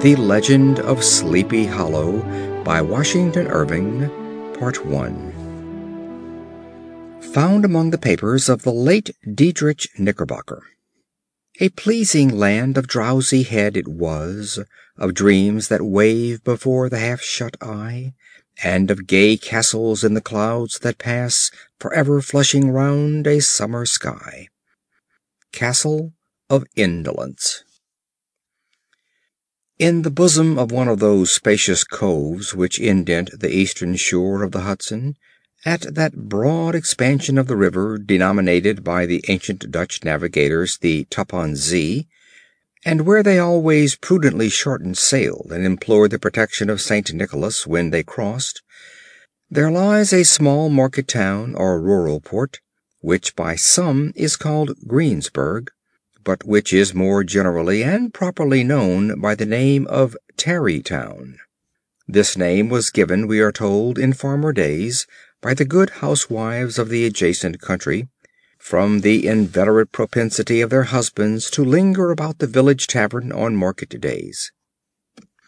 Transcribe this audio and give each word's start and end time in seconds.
The 0.00 0.14
Legend 0.14 0.78
of 0.78 1.02
Sleepy 1.02 1.66
Hollow 1.66 2.22
by 2.62 2.80
Washington 2.80 3.48
Irving 3.48 4.08
Part 4.56 4.78
I 4.86 5.10
Found 7.32 7.64
among 7.64 7.90
the 7.90 7.98
papers 7.98 8.48
of 8.48 8.62
the 8.62 8.70
late 8.70 9.10
Diedrich 9.34 9.88
Knickerbocker 9.98 10.62
A 11.58 11.70
pleasing 11.70 12.28
land 12.28 12.78
of 12.78 12.86
drowsy 12.86 13.42
head 13.42 13.76
it 13.76 13.88
was, 13.88 14.60
Of 14.96 15.14
dreams 15.14 15.66
that 15.66 15.82
wave 15.82 16.44
before 16.44 16.88
the 16.88 17.00
half 17.00 17.20
shut 17.20 17.56
eye, 17.60 18.14
And 18.62 18.92
of 18.92 19.08
gay 19.08 19.36
castles 19.36 20.04
in 20.04 20.14
the 20.14 20.20
clouds 20.20 20.78
that 20.78 20.98
pass 20.98 21.50
Forever 21.80 22.20
flushing 22.20 22.70
round 22.70 23.26
a 23.26 23.40
summer 23.40 23.84
sky. 23.84 24.46
Castle 25.50 26.12
of 26.48 26.64
Indolence 26.76 27.64
In 29.78 30.02
the 30.02 30.10
bosom 30.10 30.58
of 30.58 30.72
one 30.72 30.88
of 30.88 30.98
those 30.98 31.30
spacious 31.30 31.84
coves 31.84 32.52
which 32.52 32.80
indent 32.80 33.30
the 33.38 33.54
eastern 33.54 33.94
shore 33.94 34.42
of 34.42 34.50
the 34.50 34.62
Hudson, 34.62 35.16
at 35.64 35.94
that 35.94 36.28
broad 36.28 36.74
expansion 36.74 37.38
of 37.38 37.46
the 37.46 37.54
river 37.54 37.96
denominated 37.96 38.82
by 38.82 39.06
the 39.06 39.24
ancient 39.28 39.70
Dutch 39.70 40.02
navigators 40.02 40.78
the 40.78 41.04
Tappan 41.10 41.54
Zee, 41.54 42.08
and 42.84 43.06
where 43.06 43.22
they 43.22 43.38
always 43.38 43.94
prudently 43.94 44.48
shortened 44.48 44.98
sail 44.98 45.46
and 45.48 45.64
implored 45.64 46.10
the 46.10 46.18
protection 46.18 46.68
of 46.68 46.80
St. 46.80 47.12
Nicholas 47.12 47.64
when 47.64 47.90
they 47.90 48.02
crossed, 48.02 48.62
there 49.48 49.70
lies 49.70 50.12
a 50.12 50.24
small 50.24 50.68
market 50.70 51.06
town 51.06 51.54
or 51.54 51.80
rural 51.80 52.20
port, 52.20 52.58
which 52.98 53.36
by 53.36 53.54
some 53.54 54.12
is 54.16 54.36
called 54.36 54.76
Greensburg, 54.88 55.70
but 56.28 56.44
which 56.44 56.74
is 56.74 56.92
more 56.94 57.24
generally 57.24 57.82
and 57.82 58.12
properly 58.12 58.62
known 58.62 59.18
by 59.18 59.34
the 59.34 59.46
name 59.46 59.86
of 59.86 60.14
Tarrytown. 60.36 61.38
This 62.06 62.36
name 62.36 62.68
was 62.68 62.90
given, 62.90 63.26
we 63.26 63.40
are 63.40 63.50
told, 63.50 63.98
in 63.98 64.12
former 64.12 64.52
days 64.52 65.06
by 65.40 65.54
the 65.54 65.64
good 65.64 65.88
housewives 66.04 66.78
of 66.78 66.90
the 66.90 67.06
adjacent 67.06 67.62
country, 67.62 68.08
from 68.58 69.00
the 69.00 69.26
inveterate 69.26 69.90
propensity 69.90 70.60
of 70.60 70.68
their 70.68 70.82
husbands 70.82 71.48
to 71.52 71.64
linger 71.64 72.10
about 72.10 72.40
the 72.40 72.46
village 72.46 72.88
tavern 72.88 73.32
on 73.32 73.56
market 73.56 73.98
days. 73.98 74.52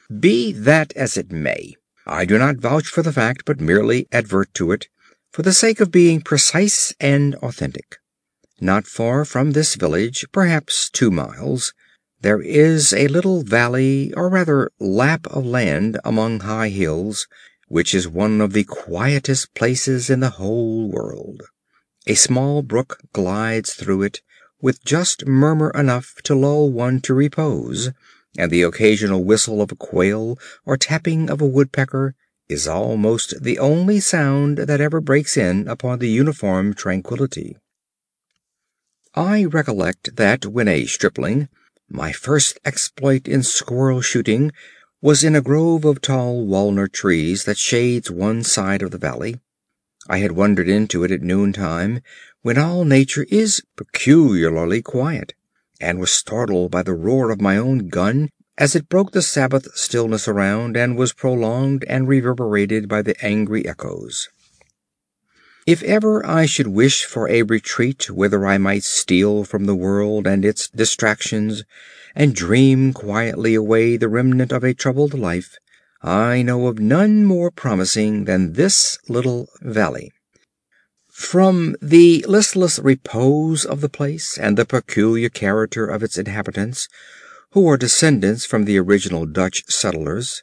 Be 0.08 0.50
that 0.50 0.94
as 0.96 1.18
it 1.18 1.30
may, 1.30 1.74
I 2.06 2.24
do 2.24 2.38
not 2.38 2.56
vouch 2.56 2.86
for 2.86 3.02
the 3.02 3.12
fact, 3.12 3.42
but 3.44 3.60
merely 3.60 4.08
advert 4.10 4.54
to 4.54 4.72
it, 4.72 4.88
for 5.30 5.42
the 5.42 5.52
sake 5.52 5.80
of 5.80 5.90
being 5.92 6.22
precise 6.22 6.94
and 6.98 7.34
authentic. 7.34 7.99
Not 8.62 8.86
far 8.86 9.24
from 9.24 9.52
this 9.52 9.74
village, 9.74 10.26
perhaps 10.32 10.90
two 10.90 11.10
miles, 11.10 11.72
there 12.20 12.42
is 12.42 12.92
a 12.92 13.08
little 13.08 13.42
valley, 13.42 14.12
or 14.12 14.28
rather 14.28 14.70
lap 14.78 15.26
of 15.28 15.46
land 15.46 15.98
among 16.04 16.40
high 16.40 16.68
hills, 16.68 17.26
which 17.68 17.94
is 17.94 18.06
one 18.06 18.42
of 18.42 18.52
the 18.52 18.64
quietest 18.64 19.54
places 19.54 20.10
in 20.10 20.20
the 20.20 20.36
whole 20.36 20.90
world. 20.90 21.42
A 22.06 22.14
small 22.14 22.60
brook 22.60 22.98
glides 23.14 23.72
through 23.72 24.02
it, 24.02 24.20
with 24.60 24.84
just 24.84 25.26
murmur 25.26 25.70
enough 25.70 26.16
to 26.24 26.34
lull 26.34 26.70
one 26.70 27.00
to 27.00 27.14
repose, 27.14 27.92
and 28.36 28.50
the 28.50 28.60
occasional 28.60 29.24
whistle 29.24 29.62
of 29.62 29.72
a 29.72 29.76
quail 29.76 30.38
or 30.66 30.76
tapping 30.76 31.30
of 31.30 31.40
a 31.40 31.46
woodpecker 31.46 32.14
is 32.50 32.68
almost 32.68 33.42
the 33.42 33.58
only 33.58 34.00
sound 34.00 34.58
that 34.58 34.82
ever 34.82 35.00
breaks 35.00 35.38
in 35.38 35.66
upon 35.66 35.98
the 35.98 36.10
uniform 36.10 36.74
tranquillity. 36.74 37.56
I 39.14 39.44
recollect 39.44 40.14
that 40.16 40.46
when 40.46 40.68
a 40.68 40.86
stripling 40.86 41.48
my 41.88 42.12
first 42.12 42.60
exploit 42.64 43.26
in 43.26 43.42
squirrel 43.42 44.00
shooting 44.00 44.52
was 45.02 45.24
in 45.24 45.34
a 45.34 45.40
grove 45.40 45.84
of 45.84 46.00
tall 46.00 46.46
walnut 46.46 46.92
trees 46.92 47.42
that 47.44 47.58
shades 47.58 48.08
one 48.08 48.44
side 48.44 48.82
of 48.82 48.92
the 48.92 48.98
valley. 48.98 49.40
I 50.08 50.18
had 50.18 50.32
wandered 50.32 50.68
into 50.68 51.02
it 51.02 51.10
at 51.10 51.22
noontime, 51.22 52.02
when 52.42 52.56
all 52.56 52.84
nature 52.84 53.26
is 53.28 53.62
peculiarly 53.76 54.80
quiet, 54.80 55.34
and 55.80 55.98
was 55.98 56.12
startled 56.12 56.70
by 56.70 56.84
the 56.84 56.94
roar 56.94 57.32
of 57.32 57.40
my 57.40 57.56
own 57.56 57.88
gun 57.88 58.30
as 58.56 58.76
it 58.76 58.88
broke 58.88 59.10
the 59.10 59.22
Sabbath 59.22 59.74
stillness 59.74 60.28
around 60.28 60.76
and 60.76 60.96
was 60.96 61.12
prolonged 61.12 61.84
and 61.88 62.06
reverberated 62.06 62.88
by 62.88 63.02
the 63.02 63.16
angry 63.24 63.66
echoes. 63.66 64.28
If 65.66 65.82
ever 65.82 66.24
I 66.24 66.46
should 66.46 66.68
wish 66.68 67.04
for 67.04 67.28
a 67.28 67.42
retreat 67.42 68.10
whither 68.10 68.46
I 68.46 68.56
might 68.56 68.82
steal 68.82 69.44
from 69.44 69.66
the 69.66 69.74
world 69.74 70.26
and 70.26 70.44
its 70.44 70.68
distractions 70.68 71.64
and 72.14 72.34
dream 72.34 72.92
quietly 72.92 73.54
away 73.54 73.96
the 73.96 74.08
remnant 74.08 74.52
of 74.52 74.64
a 74.64 74.74
troubled 74.74 75.12
life, 75.12 75.56
I 76.02 76.40
know 76.42 76.66
of 76.66 76.78
none 76.78 77.26
more 77.26 77.50
promising 77.50 78.24
than 78.24 78.54
this 78.54 78.98
little 79.08 79.48
valley. 79.60 80.12
From 81.12 81.76
the 81.82 82.24
listless 82.26 82.78
repose 82.78 83.66
of 83.66 83.82
the 83.82 83.90
place 83.90 84.38
and 84.38 84.56
the 84.56 84.64
peculiar 84.64 85.28
character 85.28 85.86
of 85.86 86.02
its 86.02 86.16
inhabitants, 86.16 86.88
who 87.52 87.68
are 87.68 87.76
descendants 87.76 88.46
from 88.46 88.64
the 88.64 88.78
original 88.78 89.26
Dutch 89.26 89.64
settlers, 89.68 90.42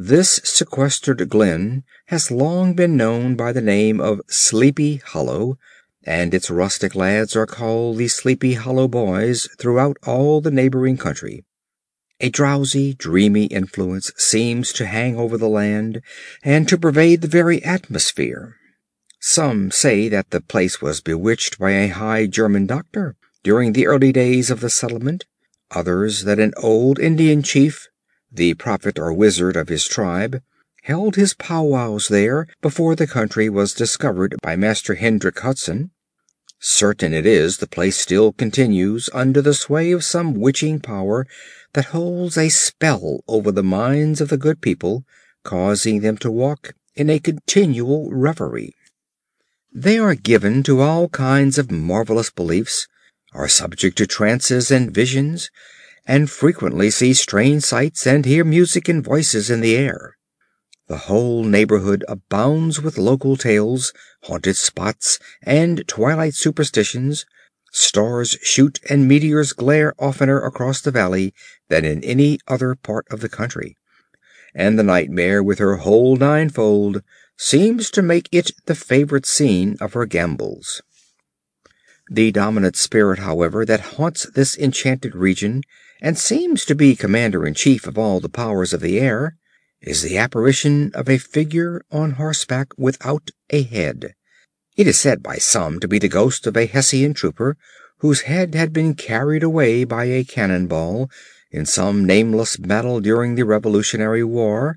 this 0.00 0.40
sequestered 0.44 1.28
glen 1.28 1.82
has 2.06 2.30
long 2.30 2.72
been 2.72 2.96
known 2.96 3.34
by 3.34 3.50
the 3.50 3.60
name 3.60 4.00
of 4.00 4.20
Sleepy 4.28 4.98
Hollow, 4.98 5.58
and 6.04 6.32
its 6.32 6.48
rustic 6.48 6.94
lads 6.94 7.34
are 7.34 7.46
called 7.46 7.98
the 7.98 8.06
Sleepy 8.06 8.54
Hollow 8.54 8.86
boys 8.86 9.48
throughout 9.58 9.96
all 10.06 10.40
the 10.40 10.52
neighboring 10.52 10.96
country. 10.96 11.44
A 12.20 12.30
drowsy, 12.30 12.94
dreamy 12.94 13.46
influence 13.46 14.12
seems 14.16 14.72
to 14.74 14.86
hang 14.86 15.16
over 15.16 15.36
the 15.36 15.48
land 15.48 16.00
and 16.44 16.68
to 16.68 16.78
pervade 16.78 17.20
the 17.20 17.26
very 17.26 17.60
atmosphere. 17.64 18.54
Some 19.18 19.72
say 19.72 20.08
that 20.08 20.30
the 20.30 20.40
place 20.40 20.80
was 20.80 21.00
bewitched 21.00 21.58
by 21.58 21.72
a 21.72 21.88
high 21.88 22.26
German 22.26 22.66
doctor 22.66 23.16
during 23.42 23.72
the 23.72 23.88
early 23.88 24.12
days 24.12 24.48
of 24.48 24.60
the 24.60 24.70
settlement, 24.70 25.26
others 25.72 26.22
that 26.22 26.38
an 26.38 26.52
old 26.56 27.00
Indian 27.00 27.42
chief 27.42 27.88
the 28.30 28.54
prophet 28.54 28.98
or 28.98 29.12
wizard 29.12 29.56
of 29.56 29.68
his 29.68 29.84
tribe, 29.86 30.42
held 30.82 31.16
his 31.16 31.34
powwows 31.34 32.08
there 32.08 32.46
before 32.60 32.94
the 32.94 33.06
country 33.06 33.48
was 33.48 33.74
discovered 33.74 34.34
by 34.42 34.56
Master 34.56 34.94
Hendrik 34.94 35.38
Hudson. 35.40 35.90
Certain 36.60 37.12
it 37.12 37.24
is 37.24 37.58
the 37.58 37.66
place 37.66 37.96
still 37.96 38.32
continues 38.32 39.08
under 39.12 39.40
the 39.40 39.54
sway 39.54 39.92
of 39.92 40.02
some 40.02 40.34
witching 40.34 40.80
power 40.80 41.26
that 41.74 41.86
holds 41.86 42.36
a 42.36 42.48
spell 42.48 43.20
over 43.28 43.52
the 43.52 43.62
minds 43.62 44.20
of 44.20 44.28
the 44.28 44.36
good 44.36 44.60
people, 44.60 45.04
causing 45.44 46.00
them 46.00 46.16
to 46.16 46.30
walk 46.30 46.74
in 46.96 47.08
a 47.08 47.20
continual 47.20 48.10
reverie. 48.10 48.74
They 49.72 49.98
are 49.98 50.14
given 50.14 50.62
to 50.64 50.80
all 50.80 51.08
kinds 51.08 51.58
of 51.58 51.70
marvelous 51.70 52.30
beliefs, 52.30 52.88
are 53.32 53.48
subject 53.48 53.96
to 53.98 54.06
trances 54.06 54.70
and 54.70 54.90
visions, 54.90 55.50
and 56.08 56.30
frequently 56.30 56.90
see 56.90 57.12
strange 57.12 57.62
sights 57.62 58.06
and 58.06 58.24
hear 58.24 58.42
music 58.42 58.88
and 58.88 59.04
voices 59.04 59.50
in 59.50 59.60
the 59.60 59.76
air. 59.76 60.16
The 60.88 60.96
whole 60.96 61.44
neighborhood 61.44 62.02
abounds 62.08 62.80
with 62.80 62.96
local 62.96 63.36
tales, 63.36 63.92
haunted 64.22 64.56
spots, 64.56 65.18
and 65.42 65.86
twilight 65.86 66.32
superstitions. 66.32 67.26
Stars 67.72 68.38
shoot 68.40 68.80
and 68.88 69.06
meteors 69.06 69.52
glare 69.52 69.92
oftener 69.98 70.40
across 70.40 70.80
the 70.80 70.90
valley 70.90 71.34
than 71.68 71.84
in 71.84 72.02
any 72.02 72.38
other 72.48 72.74
part 72.74 73.06
of 73.10 73.20
the 73.20 73.28
country, 73.28 73.76
and 74.54 74.78
the 74.78 74.82
nightmare 74.82 75.42
with 75.42 75.58
her 75.58 75.76
whole 75.76 76.16
ninefold 76.16 77.02
seems 77.36 77.90
to 77.90 78.00
make 78.00 78.30
it 78.32 78.52
the 78.64 78.74
favorite 78.74 79.26
scene 79.26 79.76
of 79.82 79.92
her 79.92 80.06
gambols. 80.06 80.80
The 82.10 82.32
dominant 82.32 82.76
spirit, 82.76 83.18
however, 83.18 83.66
that 83.66 83.80
haunts 83.80 84.26
this 84.30 84.56
enchanted 84.56 85.14
region 85.14 85.62
and 86.00 86.18
seems 86.18 86.64
to 86.64 86.74
be 86.74 86.94
commander 86.94 87.46
in 87.46 87.54
chief 87.54 87.86
of 87.86 87.98
all 87.98 88.20
the 88.20 88.28
powers 88.28 88.72
of 88.72 88.80
the 88.80 89.00
air, 89.00 89.36
is 89.80 90.02
the 90.02 90.18
apparition 90.18 90.90
of 90.94 91.08
a 91.08 91.18
figure 91.18 91.82
on 91.90 92.12
horseback 92.12 92.68
without 92.76 93.30
a 93.50 93.62
head. 93.62 94.14
It 94.76 94.86
is 94.86 94.98
said 94.98 95.22
by 95.22 95.36
some 95.36 95.80
to 95.80 95.88
be 95.88 95.98
the 95.98 96.08
ghost 96.08 96.46
of 96.46 96.56
a 96.56 96.66
Hessian 96.66 97.14
trooper 97.14 97.56
whose 97.98 98.22
head 98.22 98.54
had 98.54 98.72
been 98.72 98.94
carried 98.94 99.42
away 99.42 99.84
by 99.84 100.04
a 100.04 100.24
cannon 100.24 100.66
ball 100.66 101.10
in 101.50 101.66
some 101.66 102.04
nameless 102.04 102.56
battle 102.56 103.00
during 103.00 103.34
the 103.34 103.44
Revolutionary 103.44 104.22
War, 104.22 104.76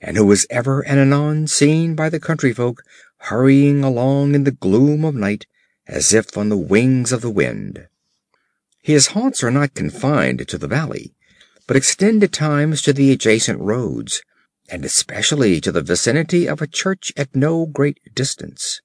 and 0.00 0.16
who 0.16 0.30
is 0.30 0.46
ever 0.50 0.80
and 0.82 1.00
anon 1.00 1.46
seen 1.46 1.94
by 1.94 2.08
the 2.08 2.20
country 2.20 2.52
folk 2.52 2.82
hurrying 3.18 3.82
along 3.82 4.34
in 4.34 4.44
the 4.44 4.50
gloom 4.50 5.04
of 5.04 5.14
night 5.14 5.46
as 5.86 6.12
if 6.12 6.36
on 6.36 6.48
the 6.48 6.56
wings 6.56 7.12
of 7.12 7.20
the 7.20 7.30
wind. 7.30 7.86
His 8.82 9.08
haunts 9.08 9.44
are 9.44 9.50
not 9.50 9.74
confined 9.74 10.46
to 10.48 10.58
the 10.58 10.66
valley, 10.66 11.14
but 11.68 11.76
extend 11.76 12.24
at 12.24 12.32
times 12.32 12.82
to 12.82 12.92
the 12.92 13.12
adjacent 13.12 13.60
roads, 13.60 14.22
and 14.68 14.84
especially 14.84 15.60
to 15.60 15.70
the 15.70 15.82
vicinity 15.82 16.48
of 16.48 16.60
a 16.60 16.66
church 16.66 17.12
at 17.16 17.36
no 17.36 17.64
great 17.64 17.98
distance. 18.12 18.80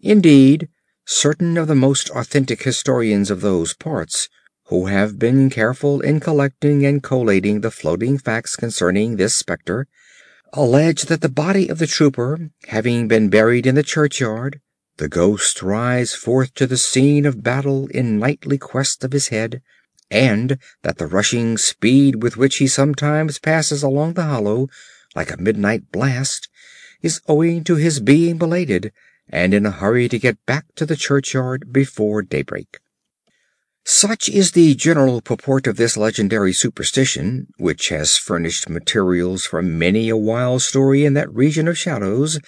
Indeed, 0.00 0.68
certain 1.04 1.58
of 1.58 1.66
the 1.66 1.74
most 1.74 2.10
authentic 2.10 2.62
historians 2.62 3.28
of 3.28 3.40
those 3.40 3.74
parts, 3.74 4.28
who 4.66 4.86
have 4.86 5.18
been 5.18 5.50
careful 5.50 6.00
in 6.00 6.20
collecting 6.20 6.86
and 6.86 7.02
collating 7.02 7.60
the 7.60 7.72
floating 7.72 8.18
facts 8.18 8.54
concerning 8.54 9.16
this 9.16 9.34
spectre, 9.34 9.88
allege 10.52 11.02
that 11.02 11.22
the 11.22 11.28
body 11.28 11.68
of 11.68 11.78
the 11.78 11.88
trooper 11.88 12.50
having 12.68 13.08
been 13.08 13.28
buried 13.28 13.66
in 13.66 13.74
the 13.74 13.82
churchyard, 13.82 14.60
the 15.00 15.08
ghost 15.08 15.62
rides 15.62 16.14
forth 16.14 16.52
to 16.52 16.66
the 16.66 16.76
scene 16.76 17.24
of 17.24 17.42
battle 17.42 17.86
in 17.86 18.18
nightly 18.18 18.58
quest 18.58 19.02
of 19.02 19.12
his 19.12 19.28
head, 19.28 19.62
and 20.10 20.58
that 20.82 20.98
the 20.98 21.06
rushing 21.06 21.56
speed 21.56 22.22
with 22.22 22.36
which 22.36 22.58
he 22.58 22.66
sometimes 22.66 23.38
passes 23.38 23.82
along 23.82 24.12
the 24.12 24.24
hollow, 24.24 24.68
like 25.16 25.32
a 25.32 25.40
midnight 25.40 25.90
blast, 25.90 26.50
is 27.00 27.22
owing 27.26 27.64
to 27.64 27.76
his 27.76 27.98
being 27.98 28.36
belated, 28.36 28.92
and 29.26 29.54
in 29.54 29.64
a 29.64 29.70
hurry 29.70 30.06
to 30.06 30.18
get 30.18 30.44
back 30.44 30.66
to 30.74 30.84
the 30.84 30.96
churchyard 30.96 31.72
before 31.72 32.20
daybreak. 32.20 32.78
Such 33.82 34.28
is 34.28 34.52
the 34.52 34.74
general 34.74 35.22
purport 35.22 35.66
of 35.66 35.78
this 35.78 35.96
legendary 35.96 36.52
superstition, 36.52 37.46
which 37.56 37.88
has 37.88 38.18
furnished 38.18 38.68
materials 38.68 39.46
for 39.46 39.62
many 39.62 40.10
a 40.10 40.16
wild 40.16 40.60
story 40.60 41.06
in 41.06 41.14
that 41.14 41.32
region 41.32 41.68
of 41.68 41.78
shadows, 41.78 42.38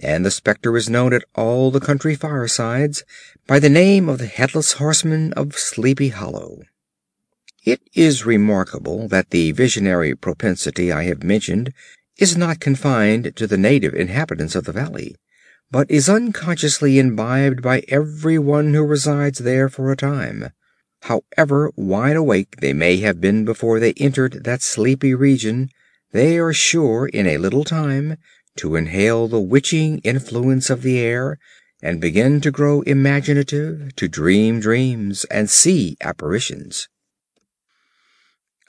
and 0.00 0.24
the 0.24 0.30
spectre 0.30 0.76
is 0.76 0.88
known 0.88 1.12
at 1.12 1.24
all 1.34 1.70
the 1.70 1.80
country 1.80 2.14
firesides 2.14 3.04
by 3.46 3.58
the 3.58 3.68
name 3.68 4.08
of 4.08 4.18
the 4.18 4.26
Headless 4.26 4.74
Horseman 4.74 5.32
of 5.34 5.58
Sleepy 5.58 6.08
Hollow. 6.08 6.62
It 7.64 7.80
is 7.94 8.26
remarkable 8.26 9.06
that 9.08 9.30
the 9.30 9.52
visionary 9.52 10.14
propensity 10.14 10.90
I 10.90 11.04
have 11.04 11.22
mentioned 11.22 11.72
is 12.18 12.36
not 12.36 12.60
confined 12.60 13.36
to 13.36 13.46
the 13.46 13.56
native 13.56 13.94
inhabitants 13.94 14.54
of 14.54 14.64
the 14.64 14.72
valley, 14.72 15.16
but 15.70 15.90
is 15.90 16.08
unconsciously 16.08 16.98
imbibed 16.98 17.62
by 17.62 17.82
every 17.88 18.38
one 18.38 18.74
who 18.74 18.84
resides 18.84 19.38
there 19.38 19.68
for 19.68 19.90
a 19.90 19.96
time. 19.96 20.50
However 21.02 21.72
wide 21.76 22.16
awake 22.16 22.56
they 22.60 22.72
may 22.72 22.98
have 22.98 23.20
been 23.20 23.44
before 23.44 23.80
they 23.80 23.92
entered 23.94 24.44
that 24.44 24.62
sleepy 24.62 25.14
region, 25.14 25.70
they 26.12 26.38
are 26.38 26.52
sure 26.52 27.06
in 27.06 27.26
a 27.26 27.38
little 27.38 27.64
time 27.64 28.18
to 28.56 28.76
inhale 28.76 29.28
the 29.28 29.40
witching 29.40 29.98
influence 30.00 30.70
of 30.70 30.82
the 30.82 30.98
air, 30.98 31.38
and 31.82 32.00
begin 32.00 32.40
to 32.40 32.50
grow 32.50 32.82
imaginative, 32.82 33.94
to 33.96 34.08
dream 34.08 34.60
dreams, 34.60 35.24
and 35.24 35.50
see 35.50 35.96
apparitions. 36.00 36.88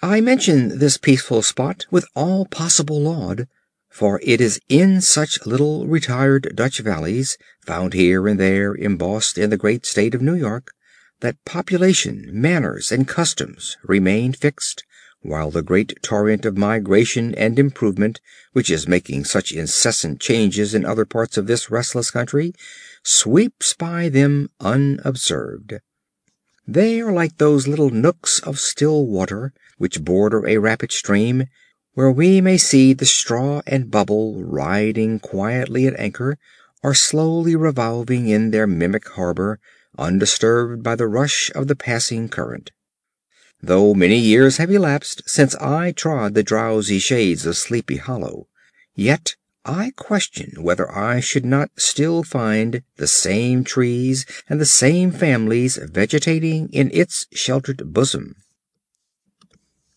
I 0.01 0.19
mention 0.19 0.79
this 0.79 0.97
peaceful 0.97 1.41
spot 1.41 1.85
with 1.91 2.05
all 2.15 2.45
possible 2.45 2.99
laud, 2.99 3.47
for 3.89 4.19
it 4.23 4.41
is 4.41 4.59
in 4.67 4.99
such 4.99 5.45
little 5.45 5.87
retired 5.87 6.51
Dutch 6.55 6.79
valleys, 6.79 7.37
found 7.65 7.93
here 7.93 8.27
and 8.27 8.39
there 8.39 8.73
embossed 8.73 9.37
in 9.37 9.49
the 9.49 9.57
great 9.57 9.85
state 9.85 10.15
of 10.15 10.21
New 10.21 10.35
York, 10.35 10.71
that 11.21 11.45
population, 11.45 12.29
manners, 12.33 12.91
and 12.91 13.07
customs 13.07 13.77
remain 13.83 14.33
fixed, 14.33 14.83
while 15.23 15.49
the 15.49 15.61
great 15.61 15.93
torrent 16.03 16.45
of 16.45 16.57
migration 16.57 17.33
and 17.35 17.57
improvement, 17.57 18.21
which 18.51 18.69
is 18.69 18.87
making 18.87 19.23
such 19.23 19.51
incessant 19.51 20.19
changes 20.19 20.75
in 20.75 20.85
other 20.85 21.05
parts 21.05 21.37
of 21.37 21.47
this 21.47 21.71
restless 21.71 22.11
country, 22.11 22.53
sweeps 23.03 23.73
by 23.73 24.09
them 24.09 24.49
unobserved. 24.59 25.73
They 26.67 27.01
are 27.01 27.11
like 27.11 27.37
those 27.37 27.67
little 27.67 27.89
nooks 27.89 28.39
of 28.39 28.59
still 28.59 29.05
water 29.05 29.53
which 29.77 30.03
border 30.03 30.47
a 30.47 30.57
rapid 30.57 30.91
stream, 30.91 31.45
where 31.93 32.11
we 32.11 32.41
may 32.41 32.57
see 32.57 32.93
the 32.93 33.05
straw 33.05 33.61
and 33.67 33.91
bubble 33.91 34.43
riding 34.43 35.19
quietly 35.19 35.87
at 35.87 35.99
anchor, 35.99 36.37
or 36.81 36.93
slowly 36.93 37.55
revolving 37.55 38.27
in 38.27 38.51
their 38.51 38.67
mimic 38.67 39.07
harbor, 39.09 39.59
undisturbed 39.97 40.83
by 40.83 40.95
the 40.95 41.07
rush 41.07 41.51
of 41.53 41.67
the 41.67 41.75
passing 41.75 42.29
current. 42.29 42.71
Though 43.65 43.93
many 43.93 44.19
years 44.19 44.57
have 44.57 44.69
elapsed 44.69 45.21
since 45.25 45.55
I 45.55 45.93
trod 45.93 46.33
the 46.33 46.43
drowsy 46.43 46.99
shades 46.99 47.45
of 47.45 47.55
Sleepy 47.55 47.95
Hollow, 47.95 48.47
yet 48.93 49.37
I 49.63 49.93
question 49.95 50.61
whether 50.61 50.93
I 50.93 51.21
should 51.21 51.45
not 51.45 51.71
still 51.77 52.23
find 52.23 52.83
the 52.97 53.07
same 53.07 53.63
trees 53.63 54.25
and 54.49 54.59
the 54.59 54.65
same 54.65 55.11
families 55.11 55.77
vegetating 55.77 56.67
in 56.73 56.91
its 56.93 57.25
sheltered 57.31 57.93
bosom. 57.93 58.35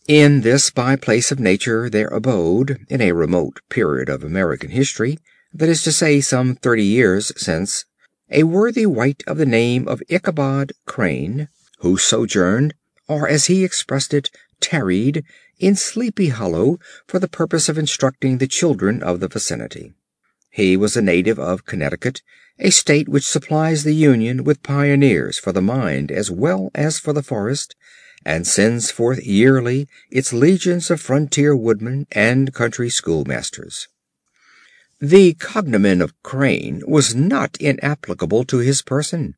In 0.07 0.43
this 0.43 0.71
by 0.71 0.95
place 0.95 1.33
of 1.33 1.41
nature 1.41 1.91
there 1.91 2.07
abode, 2.07 2.87
in 2.89 3.01
a 3.01 3.11
remote 3.11 3.59
period 3.69 4.09
of 4.09 4.23
American 4.23 4.71
history, 4.71 5.19
that 5.53 5.69
is 5.69 5.83
to 5.83 5.91
say 5.91 6.21
some 6.21 6.55
thirty 6.55 6.85
years 6.85 7.33
since, 7.37 7.85
a 8.31 8.45
worthy 8.45 8.87
wight 8.87 9.25
of 9.27 9.39
the 9.39 9.45
name 9.45 9.89
of 9.89 10.05
Ichabod 10.09 10.73
Crane, 10.85 11.49
who 11.81 11.99
sojourned, 11.99 12.73
or 13.09 13.29
as 13.29 13.47
he 13.47 13.65
expressed 13.65 14.13
it, 14.13 14.31
tarried, 14.61 15.25
in 15.59 15.75
Sleepy 15.75 16.29
Hollow 16.29 16.79
for 17.07 17.19
the 17.19 17.29
purpose 17.29 17.69
of 17.69 17.79
instructing 17.79 18.39
the 18.39 18.47
children 18.47 19.03
of 19.03 19.21
the 19.21 19.29
vicinity. 19.29 19.95
He 20.51 20.77
was 20.77 20.97
a 20.97 21.03
native 21.03 21.39
of 21.39 21.67
Connecticut, 21.67 22.23
a 22.59 22.71
state 22.71 23.09
which 23.09 23.29
supplies 23.29 23.85
the 23.85 23.95
Union 23.95 24.45
with 24.45 24.63
pioneers 24.63 25.39
for 25.39 25.53
the 25.53 25.63
mind 25.63 26.11
as 26.11 26.31
well 26.31 26.71
as 26.75 26.99
for 26.99 27.13
the 27.13 27.23
forest, 27.23 27.77
and 28.25 28.47
sends 28.47 28.91
forth 28.91 29.25
yearly 29.25 29.87
its 30.11 30.33
legions 30.33 30.91
of 30.91 31.01
frontier 31.01 31.55
woodmen 31.55 32.07
and 32.13 32.53
country 32.53 32.91
schoolmasters. 32.91 33.89
The 35.01 35.35
cognomen 35.35 36.01
of 36.01 36.21
Crane 36.23 36.83
was 36.87 37.15
not 37.15 37.59
inapplicable 37.61 38.45
to 38.45 38.59
his 38.59 38.81
person. 38.81 39.35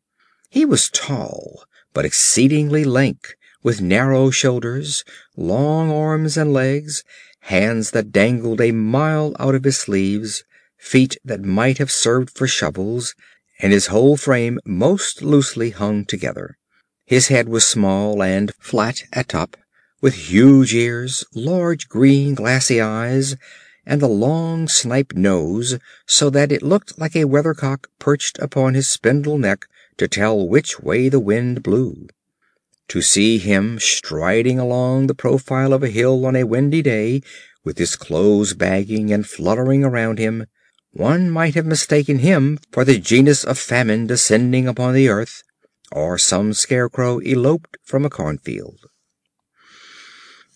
He 0.48 0.64
was 0.64 0.88
tall, 0.88 1.64
but 1.92 2.04
exceedingly 2.04 2.84
lank, 2.84 3.36
with 3.62 3.80
narrow 3.80 4.30
shoulders, 4.30 5.04
long 5.36 5.90
arms 5.90 6.36
and 6.36 6.52
legs, 6.52 7.02
hands 7.40 7.90
that 7.90 8.12
dangled 8.12 8.60
a 8.60 8.70
mile 8.70 9.34
out 9.38 9.54
of 9.54 9.64
his 9.64 9.78
sleeves, 9.78 10.44
feet 10.78 11.16
that 11.24 11.42
might 11.42 11.78
have 11.78 11.90
served 11.90 12.30
for 12.30 12.46
shovels, 12.46 13.14
and 13.60 13.72
his 13.72 13.88
whole 13.88 14.16
frame 14.16 14.58
most 14.64 15.22
loosely 15.22 15.70
hung 15.70 16.04
together. 16.04 16.56
His 17.04 17.28
head 17.28 17.48
was 17.48 17.66
small 17.66 18.22
and 18.22 18.52
flat 18.60 19.02
at 19.12 19.30
top, 19.30 19.56
with 20.00 20.30
huge 20.30 20.74
ears, 20.74 21.24
large 21.34 21.88
green 21.88 22.34
glassy 22.34 22.80
eyes, 22.80 23.34
and 23.84 24.02
a 24.02 24.06
long 24.06 24.68
snipe 24.68 25.14
nose, 25.14 25.78
so 26.06 26.30
that 26.30 26.52
it 26.52 26.62
looked 26.62 26.98
like 26.98 27.16
a 27.16 27.24
weathercock 27.24 27.88
perched 27.98 28.38
upon 28.38 28.74
his 28.74 28.88
spindle 28.88 29.38
neck 29.38 29.66
to 29.96 30.06
tell 30.06 30.46
which 30.46 30.78
way 30.78 31.08
the 31.08 31.18
wind 31.18 31.62
blew. 31.62 32.06
To 32.88 33.02
see 33.02 33.36
him 33.36 33.78
striding 33.78 34.58
along 34.58 35.06
the 35.08 35.14
profile 35.14 35.74
of 35.74 35.82
a 35.82 35.90
hill 35.90 36.24
on 36.24 36.34
a 36.34 36.44
windy 36.44 36.80
day, 36.80 37.20
with 37.62 37.76
his 37.76 37.96
clothes 37.96 38.54
bagging 38.54 39.12
and 39.12 39.28
fluttering 39.28 39.84
around 39.84 40.18
him, 40.18 40.46
one 40.92 41.30
might 41.30 41.54
have 41.54 41.66
mistaken 41.66 42.20
him 42.20 42.58
for 42.72 42.86
the 42.86 42.98
genus 42.98 43.44
of 43.44 43.58
famine 43.58 44.06
descending 44.06 44.66
upon 44.66 44.94
the 44.94 45.08
earth, 45.08 45.42
or 45.92 46.16
some 46.16 46.54
scarecrow 46.54 47.18
eloped 47.18 47.76
from 47.84 48.06
a 48.06 48.10
cornfield. 48.10 48.80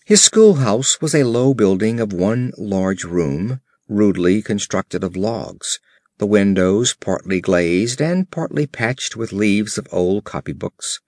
His 0.05 0.23
schoolhouse 0.23 0.99
was 0.99 1.13
a 1.13 1.23
low 1.23 1.53
building 1.53 1.99
of 1.99 2.11
one 2.11 2.51
large 2.57 3.03
room, 3.03 3.61
rudely 3.87 4.41
constructed 4.41 5.03
of 5.03 5.15
logs, 5.15 5.79
the 6.17 6.25
windows 6.25 6.95
partly 6.95 7.39
glazed 7.39 8.01
and 8.01 8.29
partly 8.31 8.65
patched 8.65 9.15
with 9.15 9.31
leaves 9.31 9.77
of 9.77 9.87
old 9.91 10.23
copybooks. 10.23 10.99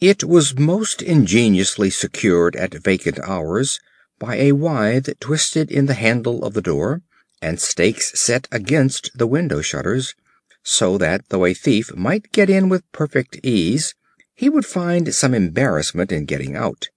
It 0.00 0.24
was 0.24 0.58
most 0.58 1.00
ingeniously 1.00 1.88
secured 1.88 2.54
at 2.56 2.74
vacant 2.74 3.18
hours 3.20 3.80
by 4.18 4.36
a 4.36 4.52
withe 4.52 5.08
twisted 5.20 5.70
in 5.70 5.86
the 5.86 5.94
handle 5.94 6.44
of 6.44 6.52
the 6.52 6.60
door, 6.60 7.02
and 7.40 7.58
stakes 7.58 8.18
set 8.18 8.46
against 8.52 9.10
the 9.16 9.26
window 9.26 9.62
shutters 9.62 10.14
so 10.62 10.98
that 10.98 11.28
though 11.28 11.46
a 11.46 11.54
thief 11.54 11.94
might 11.94 12.32
get 12.32 12.50
in 12.50 12.68
with 12.68 12.90
perfect 12.92 13.38
ease, 13.42 13.94
he 14.34 14.48
would 14.48 14.66
find 14.66 15.14
some 15.14 15.32
embarrassment 15.32 16.12
in 16.12 16.26
getting 16.26 16.56
out 16.56 16.88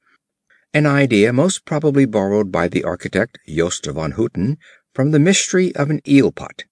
an 0.74 0.86
idea 0.86 1.32
most 1.34 1.65
probably 1.65 2.06
borrowed 2.06 2.51
by 2.51 2.68
the 2.68 2.84
architect 2.84 3.39
Yost 3.46 3.86
van 3.86 4.12
Houten 4.12 4.58
from 4.94 5.12
the 5.12 5.20
mystery 5.20 5.74
of 5.75 5.89
an 5.89 6.01
eel 6.08 6.32
pot. 6.32 6.65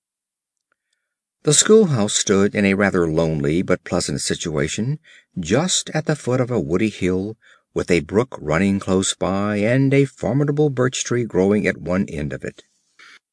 The 1.43 1.53
schoolhouse 1.53 2.13
stood 2.13 2.53
in 2.53 2.65
a 2.65 2.74
rather 2.74 3.10
lonely 3.10 3.62
but 3.62 3.84
pleasant 3.86 4.22
situation, 4.22 5.00
just 5.39 5.89
at 5.91 6.06
the 6.06 6.15
foot 6.15 6.41
of 6.41 6.50
a 6.50 6.60
woody 6.60 6.89
hill, 6.89 7.38
with 7.74 7.91
a 7.91 8.00
brook 8.00 8.38
running 8.41 8.79
close 8.79 9.13
by 9.13 9.58
and 9.58 9.94
a 9.94 10.06
formidable 10.06 10.70
birch 10.70 11.03
tree 11.03 11.24
growing 11.24 11.67
at 11.67 11.77
one 11.77 12.06
end 12.10 12.34
of 12.34 12.44
it. 12.44 12.63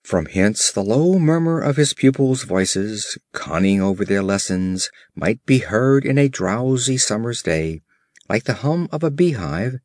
From 0.02 0.26
hence 0.26 0.70
the 0.70 0.82
low 0.82 1.18
murmur 1.18 1.60
of 1.60 1.76
his 1.76 1.94
pupils' 1.94 2.42
voices, 2.42 3.16
conning 3.32 3.80
over 3.80 4.04
their 4.04 4.22
lessons, 4.22 4.90
might 5.14 5.44
be 5.46 5.58
heard 5.60 6.04
in 6.04 6.18
a 6.18 6.28
drowsy 6.28 6.98
summer's 6.98 7.42
day, 7.42 7.80
like 8.28 8.44
the 8.44 8.60
hum 8.60 8.86
of 8.92 9.02
a 9.02 9.10
beehive, 9.10 9.78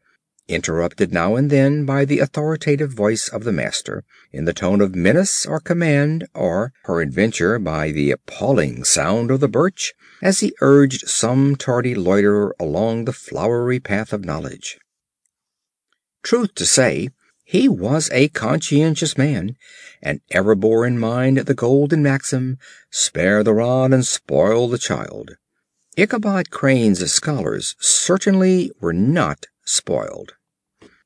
interrupted 0.49 1.13
now 1.13 1.37
and 1.37 1.49
then 1.49 1.85
by 1.85 2.03
the 2.03 2.19
authoritative 2.19 2.91
voice 2.91 3.29
of 3.29 3.45
the 3.45 3.53
master, 3.53 4.03
in 4.33 4.43
the 4.43 4.53
tone 4.53 4.81
of 4.81 4.93
menace 4.93 5.45
or 5.45 5.61
command, 5.61 6.27
or, 6.33 6.73
peradventure, 6.83 7.57
by 7.57 7.91
the 7.91 8.11
appalling 8.11 8.83
sound 8.83 9.31
of 9.31 9.39
the 9.39 9.47
birch, 9.47 9.93
as 10.21 10.39
he 10.39 10.53
urged 10.61 11.07
some 11.07 11.55
tardy 11.55 11.95
loiterer 11.95 12.55
along 12.59 13.05
the 13.05 13.13
flowery 13.13 13.79
path 13.79 14.11
of 14.11 14.25
knowledge. 14.25 14.77
Truth 16.23 16.55
to 16.55 16.65
say, 16.65 17.09
he 17.43 17.67
was 17.67 18.09
a 18.11 18.27
conscientious 18.29 19.17
man, 19.17 19.55
and 20.03 20.21
ever 20.29 20.53
bore 20.53 20.85
in 20.85 20.99
mind 20.99 21.37
the 21.39 21.55
golden 21.55 22.03
maxim, 22.03 22.59
Spare 22.91 23.43
the 23.43 23.53
rod 23.53 23.91
and 23.91 24.05
spoil 24.05 24.67
the 24.67 24.77
child. 24.77 25.37
Ichabod 25.97 26.51
Crane's 26.51 27.11
scholars 27.11 27.75
certainly 27.79 28.71
were 28.79 28.93
not 28.93 29.47
spoiled. 29.65 30.33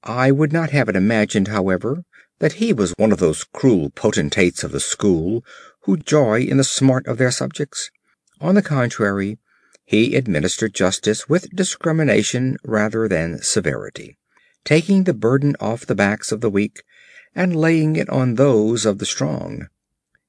I 0.04 0.32
would 0.32 0.52
not 0.52 0.72
have 0.72 0.90
it 0.90 0.98
imagined, 0.98 1.48
however, 1.48 2.04
that 2.40 2.54
he 2.54 2.74
was 2.74 2.94
one 2.98 3.14
of 3.14 3.20
those 3.20 3.46
cruel 3.46 3.90
potentates 3.90 4.64
of 4.66 4.74
the 4.74 4.82
school 4.82 5.46
who 5.84 5.96
joy 5.96 6.42
in 6.42 6.58
the 6.58 6.66
smart 6.66 7.08
of 7.08 7.18
their 7.18 7.32
subjects. 7.32 7.90
On 8.44 8.56
the 8.56 8.62
contrary, 8.62 9.38
he 9.86 10.18
administered 10.18 10.74
justice 10.74 11.30
with 11.30 11.56
discrimination 11.56 12.58
rather 12.66 13.08
than 13.08 13.42
severity, 13.42 14.18
taking 14.66 15.06
the 15.06 15.14
burden 15.14 15.56
off 15.62 15.86
the 15.86 15.96
backs 15.96 16.30
of 16.30 16.42
the 16.42 16.50
weak 16.50 16.84
and 17.34 17.56
laying 17.56 17.96
it 17.96 18.10
on 18.10 18.36
those 18.36 18.86
of 18.86 18.98
the 18.98 19.06
strong. 19.06 19.70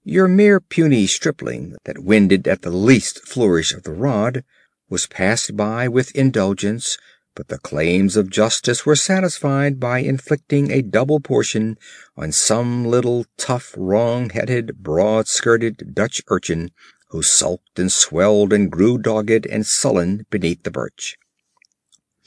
Your 0.04 0.28
mere 0.28 0.60
puny 0.60 1.08
stripling 1.08 1.74
that 1.86 2.04
winded 2.04 2.46
at 2.46 2.62
the 2.62 2.70
least 2.70 3.18
flourish 3.26 3.74
of 3.74 3.82
the 3.82 3.92
rod 3.92 4.44
was 4.88 5.08
passed 5.08 5.56
by 5.56 5.88
with 5.88 6.14
indulgence, 6.14 6.96
but 7.34 7.48
the 7.48 7.58
claims 7.58 8.16
of 8.16 8.30
justice 8.30 8.86
were 8.86 8.94
satisfied 8.94 9.80
by 9.80 9.98
inflicting 9.98 10.70
a 10.70 10.82
double 10.82 11.18
portion 11.18 11.76
on 12.16 12.30
some 12.30 12.84
little 12.84 13.26
tough, 13.36 13.74
wrong 13.76 14.30
headed, 14.30 14.84
broad 14.84 15.26
skirted 15.26 15.94
Dutch 15.96 16.22
urchin 16.28 16.70
who 17.14 17.22
sulked 17.22 17.78
and 17.78 17.92
swelled 17.92 18.52
and 18.52 18.72
grew 18.72 18.98
dogged 18.98 19.46
and 19.46 19.64
sullen 19.64 20.26
beneath 20.30 20.64
the 20.64 20.70
birch. 20.70 21.16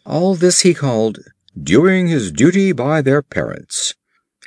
All 0.05 0.33
this 0.33 0.61
he 0.61 0.73
called 0.73 1.19
"doing 1.61 2.07
his 2.07 2.31
duty 2.31 2.71
by 2.71 3.01
their 3.01 3.21
parents," 3.21 3.95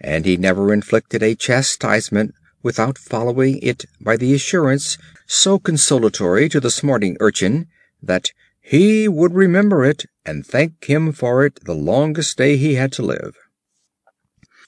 and 0.03 0.25
he 0.25 0.39
never 0.39 0.73
inflicted 0.73 1.23
a 1.23 1.35
chastisement 1.35 2.35
without 2.63 2.97
following 2.97 3.59
it 3.59 3.85
by 4.01 4.17
the 4.17 4.33
assurance, 4.33 4.97
so 5.27 5.59
consolatory 5.59 6.49
to 6.49 6.59
the 6.59 6.71
smarting 6.71 7.19
urchin, 7.21 7.67
that 8.03 8.33
he 8.63 9.07
would 9.09 9.35
remember 9.35 9.85
it 9.85 10.07
and 10.25 10.47
thank 10.47 10.87
him 10.87 11.13
for 11.13 11.45
it 11.45 11.63
the 11.67 11.75
longest 11.75 12.39
day 12.39 12.57
he 12.57 12.77
had 12.77 12.93
to 12.93 13.03
live. 13.03 13.37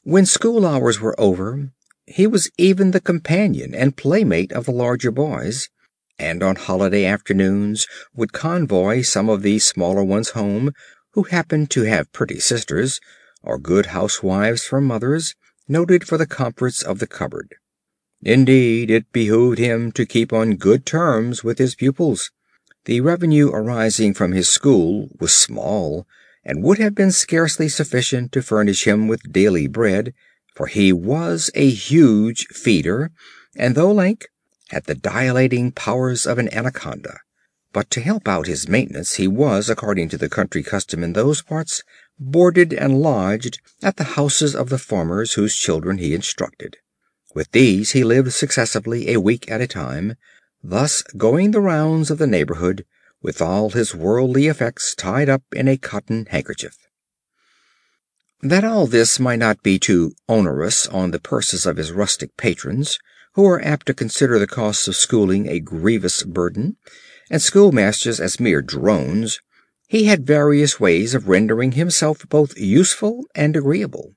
When 0.03 0.27
school 0.27 0.67
hours 0.67 1.01
were 1.01 1.19
over, 1.19 1.71
he 2.13 2.27
was 2.27 2.51
even 2.59 2.91
the 2.91 3.01
companion 3.01 3.75
and 3.75 3.97
playmate 3.97 4.53
of 4.53 4.67
the 4.67 4.71
larger 4.71 5.11
boys, 5.11 5.71
and 6.19 6.43
on 6.43 6.57
holiday 6.57 7.05
afternoons 7.07 7.87
would 8.15 8.33
convoy 8.33 9.01
some 9.01 9.29
of 9.29 9.43
the 9.43 9.59
smaller 9.59 10.05
ones 10.05 10.31
home, 10.31 10.73
who 11.13 11.25
happened 11.25 11.71
to 11.71 11.83
have 11.83 12.13
pretty 12.13 12.39
sisters, 12.39 13.01
or 13.43 13.59
good 13.59 13.87
housewives 13.87 14.65
for 14.65 14.81
mothers, 14.81 15.35
noted 15.67 16.07
for 16.07 16.19
the 16.19 16.27
comforts 16.27 16.83
of 16.83 16.99
the 16.99 17.07
cupboard. 17.07 17.55
Indeed, 18.23 18.91
it 18.91 19.11
behooved 19.13 19.59
him 19.59 19.91
to 19.93 20.07
keep 20.07 20.33
on 20.33 20.57
good 20.57 20.85
terms 20.85 21.43
with 21.43 21.59
his 21.59 21.75
pupils. 21.75 22.31
The 22.85 23.01
revenue 23.01 23.51
arising 23.51 24.15
from 24.15 24.33
his 24.33 24.49
school 24.49 25.09
was 25.19 25.35
small, 25.35 26.07
and 26.45 26.63
would 26.63 26.79
have 26.79 26.95
been 26.95 27.13
scarcely 27.13 27.69
sufficient 27.69 28.33
to 28.33 28.43
furnish 28.43 28.87
him 28.87 29.09
with 29.09 29.33
daily 29.33 29.67
bread, 29.67 30.13
for 30.55 30.67
he 30.67 30.93
was 30.93 31.51
a 31.55 31.69
huge 31.69 32.47
feeder, 32.49 33.11
and 33.57 33.75
though 33.75 33.93
lank, 33.93 34.29
had 34.71 34.85
the 34.85 34.95
dilating 34.95 35.71
powers 35.71 36.27
of 36.27 36.39
an 36.39 36.53
anaconda. 36.53 37.21
But 37.73 37.91
to 37.91 38.01
help 38.01 38.29
out 38.29 38.47
his 38.47 38.69
maintenance 38.69 39.15
he 39.15 39.27
was, 39.27 39.71
according 39.71 40.09
to 40.11 40.19
the 40.19 40.29
country 40.29 40.63
custom 40.63 41.03
in 41.03 41.15
those 41.15 41.43
parts, 41.43 41.83
boarded 42.19 42.73
and 42.73 43.01
lodged 43.01 43.61
at 43.83 43.97
the 43.97 44.05
houses 44.19 44.55
of 44.55 44.69
the 44.69 44.79
farmers 44.79 45.35
whose 45.35 45.57
children 45.57 45.99
he 45.99 46.15
instructed. 46.15 46.77
With 47.35 47.51
these 47.53 47.93
he 47.93 48.05
lived 48.05 48.33
successively 48.33 49.11
a 49.11 49.21
week 49.21 49.51
at 49.51 49.63
a 49.63 49.67
time, 49.67 50.17
thus 50.63 51.03
going 51.17 51.51
the 51.51 51.61
rounds 51.61 52.11
of 52.11 52.19
the 52.19 52.27
neighborhood 52.27 52.85
with 53.23 53.41
all 53.41 53.71
his 53.71 53.95
worldly 53.95 54.49
effects 54.49 54.95
tied 54.95 55.29
up 55.29 55.43
in 55.53 55.69
a 55.69 55.79
cotton 55.79 56.27
handkerchief. 56.27 56.77
That 58.45 58.65
all 58.65 58.89
this 58.89 59.21
might 59.21 59.39
not 59.39 59.63
be 59.63 59.79
too 59.79 60.15
onerous 60.29 60.89
on 60.89 61.13
the 61.13 61.21
purses 61.21 61.65
of 61.65 61.77
his 61.77 61.93
rustic 61.93 62.37
patrons, 62.37 62.99
who 63.35 63.47
are 63.47 63.65
apt 63.65 63.87
to 63.87 63.95
consider 63.95 64.39
the 64.41 64.49
costs 64.49 64.89
of 64.89 64.97
schooling 64.97 65.49
a 65.49 65.61
grievous 65.61 66.25
burden, 66.25 66.77
and 67.31 67.41
schoolmasters 67.41 68.19
as 68.19 68.41
mere 68.41 68.61
drones, 68.61 69.39
he 69.87 70.07
had 70.07 70.27
various 70.27 70.81
ways 70.81 71.15
of 71.15 71.29
rendering 71.29 71.73
himself 71.73 72.29
both 72.29 72.59
useful 72.59 73.25
and 73.35 73.57
agreeable. 73.57 74.17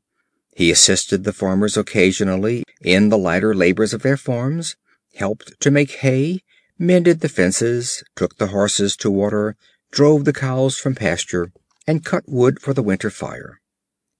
He 0.55 0.71
assisted 0.71 1.23
the 1.23 1.31
farmers 1.31 1.77
occasionally 1.77 2.63
in 2.81 3.09
the 3.09 3.19
lighter 3.19 3.53
labors 3.53 3.93
of 3.93 4.01
their 4.01 4.17
farms, 4.17 4.75
helped 5.13 5.59
to 5.59 5.69
make 5.69 5.97
hay, 5.97 6.41
mended 6.79 7.19
the 7.19 7.29
fences, 7.29 8.03
took 8.15 8.37
the 8.37 8.47
horses 8.47 8.95
to 8.97 9.11
water, 9.11 9.55
drove 9.91 10.25
the 10.25 10.33
cows 10.33 10.77
from 10.77 10.95
pasture, 10.95 11.51
and 11.85 12.03
cut 12.03 12.23
wood 12.25 12.59
for 12.59 12.73
the 12.73 12.81
winter 12.81 13.11
fire. 13.11 13.61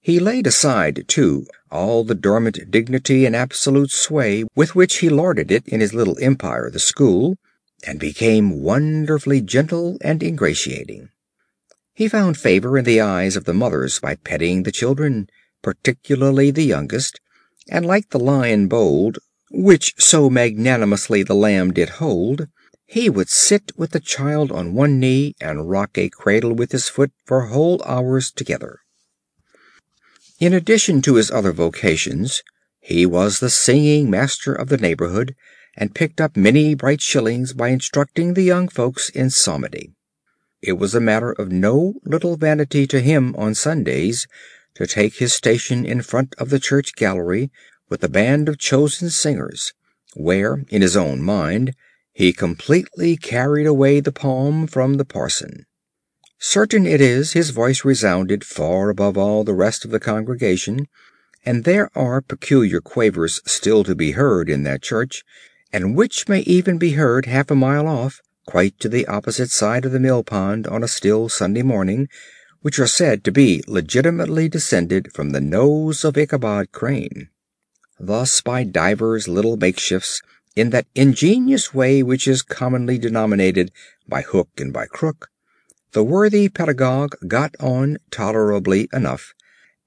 He 0.05 0.19
laid 0.19 0.45
aside, 0.45 1.05
too, 1.07 1.47
all 1.71 2.03
the 2.03 2.13
dormant 2.13 2.69
dignity 2.69 3.25
and 3.25 3.35
absolute 3.35 3.89
sway 3.89 4.43
with 4.53 4.75
which 4.75 4.97
he 4.97 5.09
lorded 5.09 5.51
it 5.51 5.67
in 5.67 5.79
his 5.79 5.95
little 5.95 6.15
empire, 6.21 6.69
the 6.69 6.77
school, 6.77 7.39
and 7.87 7.99
became 7.99 8.61
wonderfully 8.61 9.41
gentle 9.41 9.97
and 10.01 10.21
ingratiating. 10.21 11.09
He 11.95 12.07
found 12.07 12.37
favor 12.37 12.77
in 12.77 12.85
the 12.85 13.01
eyes 13.01 13.35
of 13.35 13.45
the 13.45 13.53
mothers 13.55 13.99
by 13.99 14.13
petting 14.13 14.61
the 14.61 14.71
children 14.71 15.27
particularly 15.63 16.51
the 16.51 16.61
youngest, 16.61 17.19
and 17.67 17.83
like 17.83 18.11
the 18.11 18.19
lion 18.19 18.67
bold, 18.67 19.17
which 19.49 19.95
so 19.97 20.29
magnanimously 20.29 21.23
the 21.23 21.33
lamb 21.33 21.73
did 21.73 21.97
hold, 21.97 22.47
he 22.85 23.09
would 23.09 23.29
sit 23.29 23.71
with 23.75 23.89
the 23.89 23.99
child 23.99 24.51
on 24.51 24.75
one 24.75 24.99
knee 24.99 25.33
and 25.41 25.67
rock 25.67 25.97
a 25.97 26.09
cradle 26.09 26.53
with 26.53 26.73
his 26.73 26.89
foot 26.89 27.11
for 27.25 27.47
whole 27.47 27.81
hours 27.87 28.29
together. 28.29 28.81
In 30.37 30.53
addition 30.53 31.01
to 31.03 31.15
his 31.15 31.31
other 31.31 31.53
vocations, 31.53 32.43
he 32.81 33.05
was 33.05 33.39
the 33.39 33.49
singing 33.49 34.09
master 34.09 34.53
of 34.53 34.67
the 34.67 34.77
neighborhood, 34.77 35.33
and 35.77 35.95
picked 35.95 36.19
up 36.19 36.35
many 36.35 36.75
bright 36.75 36.99
shillings 36.99 37.53
by 37.53 37.69
instructing 37.69 38.33
the 38.33 38.43
young 38.43 38.67
folks 38.67 39.09
in 39.09 39.29
psalmody. 39.29 39.93
It 40.61 40.73
was 40.73 40.93
a 40.93 40.99
matter 40.99 41.31
of 41.31 41.53
no 41.53 41.95
little 42.03 42.35
vanity 42.35 42.85
to 42.87 42.99
him 42.99 43.33
on 43.37 43.55
Sundays 43.55 44.27
to 44.73 44.85
take 44.85 45.17
his 45.17 45.31
station 45.31 45.85
in 45.85 46.01
front 46.01 46.35
of 46.37 46.49
the 46.49 46.59
church 46.59 46.95
gallery 46.95 47.49
with 47.89 48.03
a 48.03 48.09
band 48.09 48.49
of 48.49 48.57
chosen 48.57 49.09
singers, 49.09 49.73
where, 50.15 50.65
in 50.67 50.81
his 50.81 50.97
own 50.97 51.21
mind, 51.21 51.73
he 52.11 52.33
completely 52.33 53.15
carried 53.15 53.67
away 53.67 54.01
the 54.01 54.11
palm 54.11 54.67
from 54.67 54.95
the 54.95 55.05
parson. 55.05 55.65
Certain 56.47 56.85
it 56.85 57.01
is 57.01 57.33
his 57.33 57.49
voice 57.49 57.83
resounded 57.83 58.43
far 58.43 58.91
above 58.91 59.17
all 59.17 59.43
the 59.43 59.55
rest 59.55 59.83
of 59.83 59.89
the 59.89 59.99
congregation, 59.99 60.87
and 61.43 61.63
there 61.63 61.89
are 61.95 62.21
peculiar 62.21 62.79
quavers 62.79 63.41
still 63.47 63.83
to 63.83 63.95
be 63.95 64.11
heard 64.11 64.47
in 64.47 64.61
that 64.61 64.83
church, 64.83 65.25
and 65.73 65.95
which 65.95 66.29
may 66.29 66.41
even 66.41 66.77
be 66.77 66.91
heard 66.91 67.25
half 67.25 67.49
a 67.49 67.55
mile 67.55 67.87
off, 67.87 68.21
quite 68.45 68.79
to 68.79 68.87
the 68.87 69.07
opposite 69.07 69.49
side 69.49 69.85
of 69.85 69.91
the 69.91 69.99
mill 69.99 70.23
pond 70.23 70.67
on 70.67 70.83
a 70.83 70.87
still 70.87 71.29
Sunday 71.29 71.63
morning, 71.63 72.07
which 72.61 72.77
are 72.77 72.85
said 72.85 73.23
to 73.23 73.31
be 73.31 73.63
legitimately 73.67 74.47
descended 74.47 75.11
from 75.13 75.31
the 75.31 75.41
nose 75.41 76.05
of 76.05 76.15
Ichabod 76.15 76.71
Crane. 76.71 77.29
Thus 77.99 78.39
by 78.41 78.63
divers 78.63 79.27
little 79.27 79.57
makeshifts, 79.57 80.21
in 80.55 80.69
that 80.69 80.85
ingenious 80.93 81.73
way 81.73 82.03
which 82.03 82.27
is 82.27 82.43
commonly 82.43 82.99
denominated 82.99 83.71
by 84.07 84.21
hook 84.21 84.49
and 84.59 84.71
by 84.71 84.85
crook, 84.85 85.31
the 85.95 86.03
worthy 86.03 86.49
pedagogue 86.49 87.15
got 87.25 87.55
on 87.57 87.97
tolerably 88.11 88.89
enough, 88.91 89.33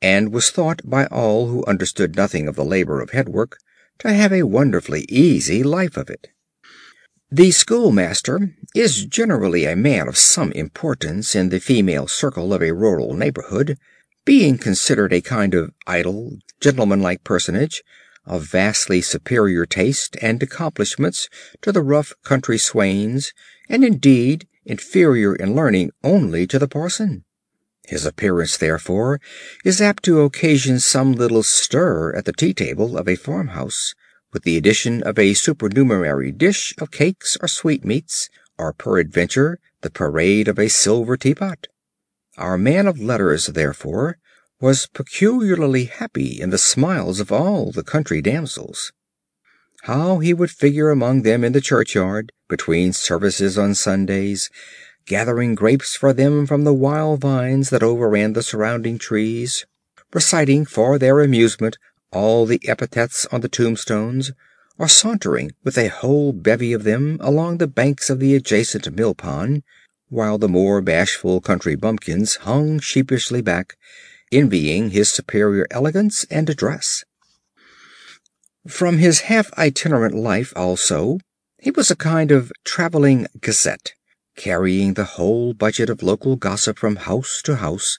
and 0.01 0.33
was 0.33 0.49
thought 0.49 0.81
by 0.83 1.05
all 1.09 1.49
who 1.49 1.63
understood 1.67 2.17
nothing 2.17 2.49
of 2.49 2.57
the 2.57 2.65
labor 2.65 3.03
of 3.03 3.11
headwork 3.11 3.59
to 3.99 4.11
have 4.11 4.33
a 4.33 4.45
wonderfully 4.45 5.05
easy 5.11 5.63
life 5.63 5.99
of 5.99 6.09
it. 6.09 6.29
The 7.31 7.51
schoolmaster 7.51 8.55
is 8.75 9.05
generally 9.05 9.67
a 9.67 9.77
man 9.77 10.09
of 10.09 10.17
some 10.17 10.51
importance 10.53 11.35
in 11.35 11.51
the 11.51 11.61
female 11.61 12.07
circle 12.07 12.55
of 12.55 12.63
a 12.63 12.73
rural 12.73 13.13
neighborhood, 13.13 13.77
being 14.25 14.57
considered 14.57 15.13
a 15.13 15.21
kind 15.21 15.53
of 15.53 15.75
idle, 15.87 16.39
gentlemanlike 16.59 17.23
personage, 17.23 17.83
of 18.25 18.51
vastly 18.51 19.03
superior 19.03 19.67
taste 19.67 20.17
and 20.23 20.43
accomplishments 20.43 21.29
to 21.61 21.71
the 21.71 21.83
rough 21.83 22.15
country 22.25 22.57
swains, 22.57 23.35
and 23.69 23.85
indeed 23.85 24.49
inferior 24.69 25.35
in 25.35 25.57
learning 25.57 25.91
only 26.05 26.47
to 26.47 26.59
the 26.59 26.69
parson. 26.69 27.25
His 27.87 28.05
appearance, 28.05 28.57
therefore, 28.59 29.19
is 29.65 29.81
apt 29.81 30.05
to 30.05 30.21
occasion 30.21 30.79
some 30.79 31.13
little 31.13 31.43
stir 31.43 32.15
at 32.15 32.27
the 32.27 32.35
tea 32.35 32.53
table 32.53 32.99
of 32.99 33.09
a 33.09 33.17
farmhouse, 33.17 33.95
with 34.31 34.43
the 34.43 34.59
addition 34.59 35.03
of 35.03 35.19
a 35.19 35.33
supernumerary 35.33 36.31
dish 36.31 36.75
of 36.79 36.91
cakes 36.91 37.39
or 37.41 37.49
sweetmeats, 37.49 38.29
or 38.59 38.75
peradventure 38.75 39.59
the 39.81 39.91
parade 39.91 40.49
of 40.49 40.59
a 40.59 40.69
silver 40.69 41.17
teapot. 41.17 41.67
Our 42.37 42.59
man 42.59 42.87
of 42.87 43.01
letters, 43.01 43.47
therefore, 43.47 44.19
was 44.61 44.87
peculiarly 44.87 45.85
happy 45.85 46.41
in 46.41 46.51
the 46.51 46.59
smiles 46.59 47.21
of 47.21 47.33
all 47.33 47.73
the 47.73 47.85
country 47.85 48.21
damsels. 48.21 48.93
How 49.83 50.19
he 50.19 50.35
would 50.35 50.51
figure 50.51 50.91
among 50.91 51.23
them 51.23 51.45
in 51.45 51.53
the 51.53 51.61
churchyard, 51.61 52.33
between 52.49 52.93
services 52.93 53.57
on 53.57 53.75
Sundays, 53.75 54.51
gathering 55.07 55.55
grapes 55.55 55.95
for 55.97 56.13
them 56.13 56.47
from 56.47 56.65
the 56.65 56.75
wild 56.75 57.21
vines 57.21 57.71
that 57.71 57.83
overran 57.83 58.33
the 58.35 58.43
surrounding 58.43 58.99
trees, 58.99 59.65
reciting 60.13 60.67
for 60.67 60.99
their 60.99 61.21
amusement 61.21 61.79
all 62.13 62.45
the 62.45 62.61
epithets 62.69 63.27
on 63.33 63.41
the 63.41 63.49
tombstones, 63.49 64.33
or 64.79 64.89
sauntering 64.89 65.53
with 65.65 65.79
a 65.79 65.89
whole 65.89 66.33
bevy 66.33 66.73
of 66.73 66.85
them 66.85 67.17
along 67.21 67.59
the 67.59 67.67
banks 67.67 68.11
of 68.11 68.21
the 68.21 68.35
adjacent 68.35 68.91
mill 68.95 69.15
pond, 69.15 69.63
while 70.09 70.39
the 70.39 70.49
more 70.49 70.81
bashful 70.81 71.41
country 71.41 71.77
bumpkins 71.77 72.37
hung 72.37 72.79
sheepishly 72.79 73.41
back, 73.41 73.77
envying 74.33 74.91
his 74.91 75.09
superior 75.11 75.67
elegance 75.71 76.25
and 76.31 76.49
address. 76.51 77.05
From 78.67 78.99
his 78.99 79.21
half 79.21 79.53
itinerant 79.57 80.15
life, 80.15 80.53
also, 80.57 81.21
he 81.59 81.71
was 81.71 81.91
a 81.91 81.97
kind 81.97 82.31
of 82.33 82.53
traveling 82.65 83.27
gazette, 83.41 83.93
carrying 84.37 84.95
the 84.95 85.05
whole 85.05 85.55
budget 85.55 85.89
of 85.89 86.03
local 86.03 86.37
gossip 86.37 86.79
from 86.79 86.97
house 86.97 87.41
to 87.43 87.57
house, 87.57 87.99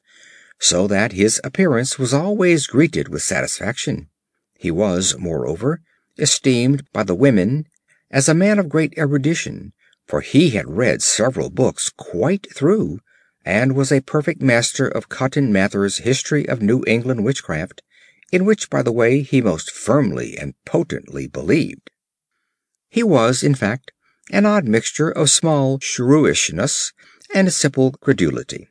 so 0.59 0.85
that 0.87 1.13
his 1.13 1.39
appearance 1.43 1.97
was 1.97 2.13
always 2.13 2.67
greeted 2.67 3.07
with 3.07 3.23
satisfaction. 3.23 4.09
He 4.57 4.69
was, 4.69 5.17
moreover, 5.17 5.81
esteemed 6.17 6.83
by 6.91 7.03
the 7.03 7.15
women 7.15 7.65
as 8.11 8.27
a 8.27 8.33
man 8.33 8.59
of 8.59 8.67
great 8.69 8.93
erudition, 8.97 9.71
for 10.05 10.21
he 10.21 10.49
had 10.49 10.69
read 10.69 11.01
several 11.01 11.49
books 11.49 11.89
quite 11.89 12.53
through, 12.53 12.99
and 13.45 13.75
was 13.75 13.91
a 13.91 14.01
perfect 14.01 14.41
master 14.41 14.87
of 14.87 15.07
Cotton 15.07 15.53
Mather's 15.53 15.99
History 15.99 16.47
of 16.47 16.61
New 16.61 16.83
England 16.85 17.23
Witchcraft 17.23 17.81
in 18.31 18.45
which, 18.45 18.69
by 18.69 18.81
the 18.81 18.91
way, 18.91 19.21
he 19.21 19.41
most 19.41 19.71
firmly 19.71 20.38
and 20.38 20.53
potently 20.65 21.27
believed. 21.27 21.89
He 22.89 23.03
was, 23.03 23.43
in 23.43 23.55
fact, 23.55 23.91
an 24.31 24.45
odd 24.45 24.67
mixture 24.67 25.09
of 25.09 25.29
small 25.29 25.79
shrewishness 25.79 26.91
and 27.33 27.51
simple 27.53 27.91
credulity. 27.93 28.67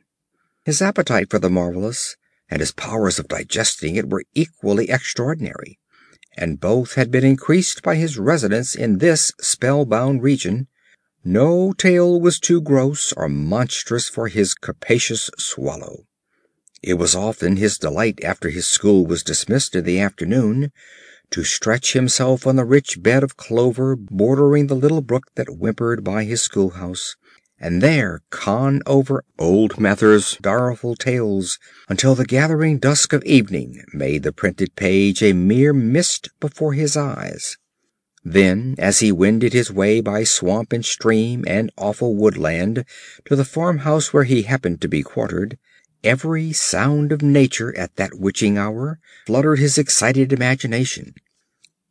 His 0.65 0.81
appetite 0.81 1.29
for 1.29 1.39
the 1.39 1.49
marvelous 1.49 2.15
and 2.49 2.59
his 2.59 2.71
powers 2.71 3.19
of 3.19 3.27
digesting 3.27 3.95
it 3.95 4.09
were 4.09 4.23
equally 4.33 4.89
extraordinary, 4.89 5.79
and 6.35 6.59
both 6.59 6.95
had 6.95 7.11
been 7.11 7.23
increased 7.23 7.83
by 7.83 7.95
his 7.95 8.17
residence 8.17 8.75
in 8.75 8.97
this 8.97 9.31
spellbound 9.39 10.23
region. 10.23 10.67
No 11.23 11.73
tale 11.73 12.19
was 12.19 12.39
too 12.39 12.61
gross 12.61 13.13
or 13.13 13.29
monstrous 13.29 14.09
for 14.09 14.27
his 14.27 14.53
capacious 14.53 15.29
swallow. 15.37 16.05
It 16.81 16.93
was 16.93 17.13
often 17.13 17.57
his 17.57 17.77
delight 17.77 18.23
after 18.23 18.49
his 18.49 18.65
school 18.65 19.05
was 19.05 19.21
dismissed 19.21 19.75
in 19.75 19.83
the 19.83 19.99
afternoon 19.99 20.71
to 21.31 21.43
stretch 21.43 21.91
himself 21.91 22.47
on 22.47 22.55
the 22.55 22.63
rich 22.63 23.03
bed 23.03 23.21
of 23.21 23.35
clover 23.35 23.97
bordering 23.97 24.67
the 24.67 24.75
little 24.75 25.01
brook 25.01 25.25
that 25.35 25.49
whimpered 25.49 26.05
by 26.05 26.23
his 26.23 26.41
schoolhouse, 26.41 27.17
and 27.59 27.81
there 27.81 28.21
con 28.29 28.81
over 28.85 29.25
old 29.37 29.77
Mather's 29.77 30.37
direful 30.41 30.95
tales 30.95 31.59
until 31.89 32.15
the 32.15 32.25
gathering 32.25 32.79
dusk 32.79 33.11
of 33.11 33.25
evening 33.25 33.83
made 33.93 34.23
the 34.23 34.31
printed 34.31 34.73
page 34.77 35.21
a 35.21 35.33
mere 35.33 35.73
mist 35.73 36.29
before 36.39 36.73
his 36.73 36.95
eyes. 36.95 37.57
Then, 38.23 38.75
as 38.77 38.99
he 38.99 39.11
wended 39.11 39.51
his 39.51 39.69
way 39.69 39.99
by 39.99 40.23
swamp 40.23 40.71
and 40.71 40.85
stream 40.85 41.43
and 41.45 41.71
awful 41.77 42.15
woodland 42.15 42.85
to 43.25 43.35
the 43.35 43.43
farmhouse 43.43 44.13
where 44.13 44.23
he 44.23 44.43
happened 44.43 44.79
to 44.81 44.87
be 44.87 45.03
quartered, 45.03 45.57
Every 46.03 46.53
sound 46.53 47.11
of 47.11 47.21
nature 47.21 47.75
at 47.75 47.97
that 47.97 48.17
witching 48.17 48.57
hour 48.57 48.99
fluttered 49.25 49.59
his 49.59 49.77
excited 49.77 50.31
imagination. 50.31 51.13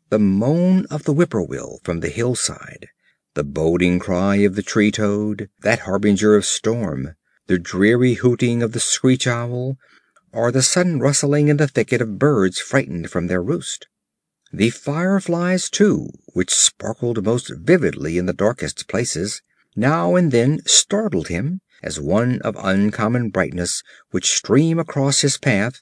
The 0.08 0.18
moan 0.18 0.86
of 0.86 1.04
the 1.04 1.12
whippoorwill 1.12 1.80
from 1.84 2.00
the 2.00 2.08
hillside, 2.08 2.88
the 3.34 3.44
boding 3.44 3.98
cry 3.98 4.36
of 4.36 4.54
the 4.54 4.62
tree 4.62 4.90
toad, 4.90 5.50
that 5.60 5.80
harbinger 5.80 6.34
of 6.36 6.46
storm, 6.46 7.16
the 7.48 7.58
dreary 7.58 8.14
hooting 8.14 8.62
of 8.62 8.72
the 8.72 8.80
screech 8.80 9.26
owl, 9.26 9.76
or 10.32 10.50
the 10.50 10.62
sudden 10.62 11.00
rustling 11.00 11.48
in 11.48 11.58
the 11.58 11.68
thicket 11.68 12.00
of 12.00 12.18
birds 12.18 12.58
frightened 12.58 13.10
from 13.10 13.26
their 13.26 13.42
roost. 13.42 13.88
The 14.50 14.70
fireflies, 14.70 15.68
too, 15.68 16.08
which 16.32 16.54
sparkled 16.54 17.22
most 17.22 17.52
vividly 17.54 18.16
in 18.16 18.24
the 18.24 18.32
darkest 18.32 18.88
places, 18.88 19.42
now 19.76 20.16
and 20.16 20.32
then 20.32 20.60
startled 20.64 21.28
him 21.28 21.60
as 21.82 22.00
one 22.00 22.40
of 22.42 22.56
uncommon 22.58 23.30
brightness 23.30 23.82
would 24.12 24.24
stream 24.24 24.78
across 24.78 25.20
his 25.20 25.38
path, 25.38 25.80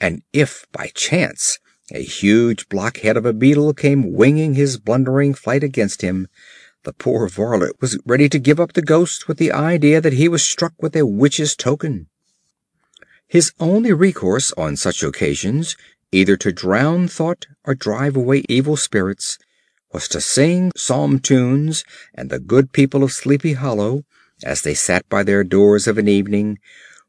and 0.00 0.22
if 0.32 0.66
by 0.72 0.90
chance 0.94 1.58
a 1.92 2.02
huge 2.02 2.68
blockhead 2.68 3.16
of 3.16 3.26
a 3.26 3.32
beetle 3.32 3.74
came 3.74 4.12
winging 4.12 4.54
his 4.54 4.78
blundering 4.78 5.34
flight 5.34 5.62
against 5.62 6.02
him, 6.02 6.26
the 6.84 6.92
poor 6.92 7.28
varlet 7.28 7.80
was 7.80 7.98
ready 8.06 8.28
to 8.28 8.38
give 8.38 8.60
up 8.60 8.72
the 8.72 8.82
ghost 8.82 9.28
with 9.28 9.38
the 9.38 9.52
idea 9.52 10.00
that 10.00 10.12
he 10.12 10.28
was 10.28 10.42
struck 10.42 10.72
with 10.80 10.96
a 10.96 11.06
witch's 11.06 11.56
token. 11.56 12.06
His 13.26 13.52
only 13.58 13.92
recourse 13.92 14.52
on 14.52 14.76
such 14.76 15.02
occasions, 15.02 15.76
either 16.12 16.36
to 16.36 16.52
drown 16.52 17.08
thought 17.08 17.46
or 17.64 17.74
drive 17.74 18.16
away 18.16 18.44
evil 18.48 18.76
spirits, 18.76 19.38
was 19.92 20.08
to 20.08 20.20
sing 20.20 20.72
psalm 20.76 21.18
tunes, 21.18 21.84
and 22.14 22.28
the 22.28 22.38
good 22.38 22.72
people 22.72 23.02
of 23.02 23.12
Sleepy 23.12 23.54
Hollow 23.54 24.04
as 24.44 24.62
they 24.62 24.74
sat 24.74 25.08
by 25.08 25.24
their 25.24 25.42
doors 25.42 25.88
of 25.88 25.98
an 25.98 26.06
evening, 26.06 26.58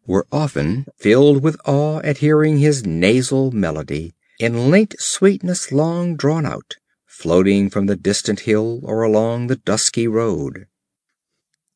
were 0.07 0.25
often 0.31 0.85
filled 0.97 1.43
with 1.43 1.57
awe 1.65 1.99
at 1.99 2.17
hearing 2.17 2.57
his 2.57 2.85
nasal 2.85 3.51
melody, 3.51 4.15
in 4.39 4.71
linked 4.71 4.95
sweetness 4.99 5.71
long 5.71 6.15
drawn 6.15 6.45
out, 6.45 6.75
floating 7.05 7.69
from 7.69 7.85
the 7.85 7.95
distant 7.95 8.41
hill 8.41 8.79
or 8.83 9.03
along 9.03 9.47
the 9.47 9.55
dusky 9.55 10.07
road. 10.07 10.65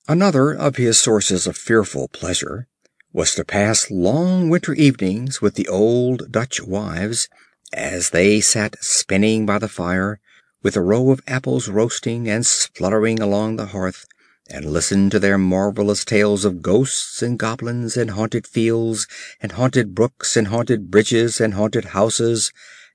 Another 0.08 0.52
of 0.52 0.78
his 0.78 0.98
sources 0.98 1.46
of 1.46 1.56
fearful 1.56 2.08
pleasure 2.08 2.68
was 3.12 3.36
to 3.36 3.44
pass 3.44 3.92
long 3.92 4.50
winter 4.50 4.74
evenings 4.74 5.42
with 5.42 5.56
the 5.56 5.68
old 5.68 6.32
Dutch 6.32 6.62
wives, 6.62 7.28
as 7.74 8.12
they 8.12 8.40
sat 8.40 8.76
spinning 8.82 9.46
by 9.46 9.60
the 9.60 9.68
fire, 9.68 10.20
with 10.62 10.76
a 10.76 10.82
row 10.82 11.12
of 11.12 11.22
apples 11.28 11.68
roasting 11.70 12.28
and 12.28 12.46
spluttering 12.46 13.20
along 13.20 13.56
the 13.56 13.68
hearth, 13.68 14.06
and 14.50 14.66
listen 14.66 15.10
to 15.10 15.20
their 15.20 15.38
marvelous 15.38 16.04
tales 16.04 16.44
of 16.44 16.62
ghosts 16.62 17.22
and 17.22 17.38
goblins 17.38 17.96
and 17.96 18.12
haunted 18.12 18.48
fields 18.48 19.08
and 19.42 19.54
haunted 19.54 19.94
brooks 19.94 20.36
and 20.36 20.48
haunted 20.48 20.90
bridges 20.90 21.40
and 21.40 21.54
haunted 21.54 21.86
houses, 21.86 22.52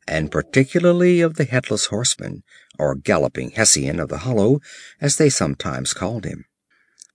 and 0.06 0.30
particularly 0.30 1.20
of 1.20 1.34
the 1.34 1.44
headless 1.44 1.86
horseman, 1.86 2.42
or 2.78 2.94
galloping 2.94 3.50
Hessian 3.50 4.00
of 4.00 4.08
the 4.08 4.18
Hollow, 4.18 4.60
as 5.00 5.16
they 5.16 5.30
sometimes 5.30 5.94
called 5.94 6.24
him. 6.24 6.44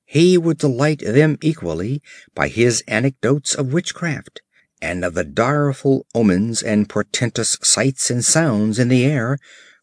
He 0.06 0.38
would 0.38 0.58
delight 0.58 1.00
them 1.00 1.38
equally 1.42 2.02
by 2.34 2.48
his 2.48 2.84
anecdotes 2.88 3.54
of 3.54 3.74
witchcraft, 3.74 4.42
and 4.82 5.04
of 5.04 5.14
the 5.14 5.26
direful 5.26 6.08
omens 6.16 6.64
and 6.64 6.90
portentous 6.90 7.58
sights 7.62 8.10
and 8.10 8.24
sounds 8.24 8.80
in 8.80 8.88
the 8.88 9.06
air, 9.06 9.38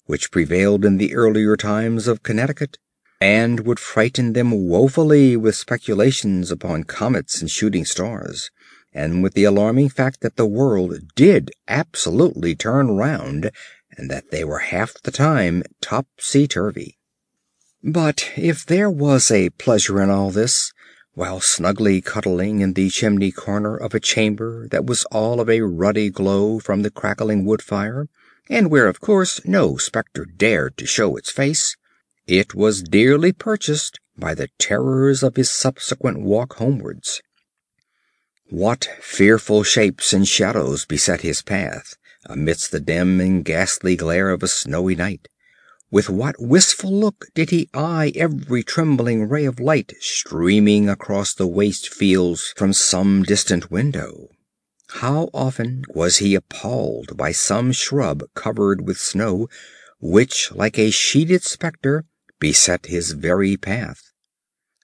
which 0.07 0.31
prevailed 0.31 0.85
in 0.85 0.97
the 0.97 1.15
earlier 1.15 1.57
times 1.57 2.09
of 2.09 2.23
Connecticut 2.23 2.79
and 3.21 3.61
would 3.61 3.81
frighten 3.81 4.33
them 4.33 4.53
woefully 4.69 5.37
with 5.37 5.57
speculations 5.57 6.51
upon 6.51 6.85
comets 6.85 7.41
and 7.41 7.51
shooting 7.51 7.85
stars, 7.85 8.51
and 8.93 9.23
with 9.23 9.35
the 9.35 9.45
alarming 9.45 9.89
fact 9.89 10.21
that 10.21 10.37
the 10.37 10.47
world 10.47 10.95
did 11.15 11.51
absolutely 11.69 12.55
turn 12.55 12.97
round, 12.97 13.51
and 13.97 14.11
that 14.11 14.31
they 14.31 14.45
were 14.45 14.59
half 14.59 14.95
the 15.03 15.11
time 15.11 15.63
topsy 15.81 16.47
turvy. 16.47 16.99
But 17.83 18.33
if 18.37 18.67
there 18.67 18.91
was 18.91 19.31
a 19.31 19.51
pleasure 19.51 20.03
in 20.03 20.11
all 20.11 20.31
this, 20.31 20.73
while 21.15 21.41
snugly 21.41 22.03
cuddling 22.03 22.61
in 22.61 22.75
the 22.75 22.91
chimney 22.91 23.33
corner 23.33 23.75
of 23.75 23.95
a 23.95 24.01
chamber 24.01 24.69
that 24.69 24.85
was 24.85 25.05
all 25.07 25.41
of 25.41 25.49
a 25.49 25.63
ruddy 25.63 26.11
glow 26.11 26.59
from 26.59 26.83
the 26.83 26.91
crackling 26.91 27.47
wood 27.47 27.63
fire, 27.63 28.09
and 28.51 28.71
where 28.71 28.87
of 28.87 29.01
course 29.01 29.41
no 29.47 29.79
spectre 29.79 30.27
dared 30.27 30.77
to 30.77 30.85
show 30.87 31.17
its 31.17 31.31
face, 31.31 31.77
it 32.27 32.55
was 32.55 32.83
dearly 32.83 33.33
purchased 33.33 34.01
by 34.19 34.35
the 34.35 34.49
terrors 34.59 35.23
of 35.23 35.37
his 35.37 35.51
subsequent 35.51 36.21
walk 36.21 36.55
homewards. 36.55 37.23
What 38.51 38.89
fearful 39.01 39.63
shapes 39.63 40.13
and 40.13 40.27
shadows 40.27 40.85
beset 40.85 41.21
his 41.21 41.43
path 41.43 41.97
amidst 42.25 42.73
the 42.73 42.81
dim 42.81 43.21
and 43.21 43.45
ghastly 43.45 43.95
glare 43.95 44.31
of 44.31 44.43
a 44.43 44.49
snowy 44.49 44.97
night! 44.97 45.29
With 45.89 46.11
what 46.11 46.35
wistful 46.41 46.91
look 46.91 47.27
did 47.35 47.51
he 47.51 47.69
eye 47.73 48.11
every 48.17 48.65
trembling 48.65 49.29
ray 49.29 49.45
of 49.45 49.61
light 49.61 49.95
streaming 50.01 50.89
across 50.89 51.33
the 51.33 51.47
waste 51.47 51.95
fields 51.95 52.53
from 52.57 52.73
some 52.73 53.23
distant 53.23 53.71
window! 53.71 54.31
How 54.89 55.31
often 55.33 55.85
was 55.89 56.17
he 56.17 56.35
appalled 56.35 57.17
by 57.17 57.31
some 57.31 57.71
shrub 57.71 58.25
covered 58.35 58.85
with 58.85 58.99
snow, 58.99 59.49
which, 60.01 60.51
like 60.53 60.77
a 60.79 60.91
sheeted 60.91 61.45
spectre, 61.45 62.05
beset 62.47 62.87
his 62.87 63.11
very 63.11 63.57
path! 63.57 64.13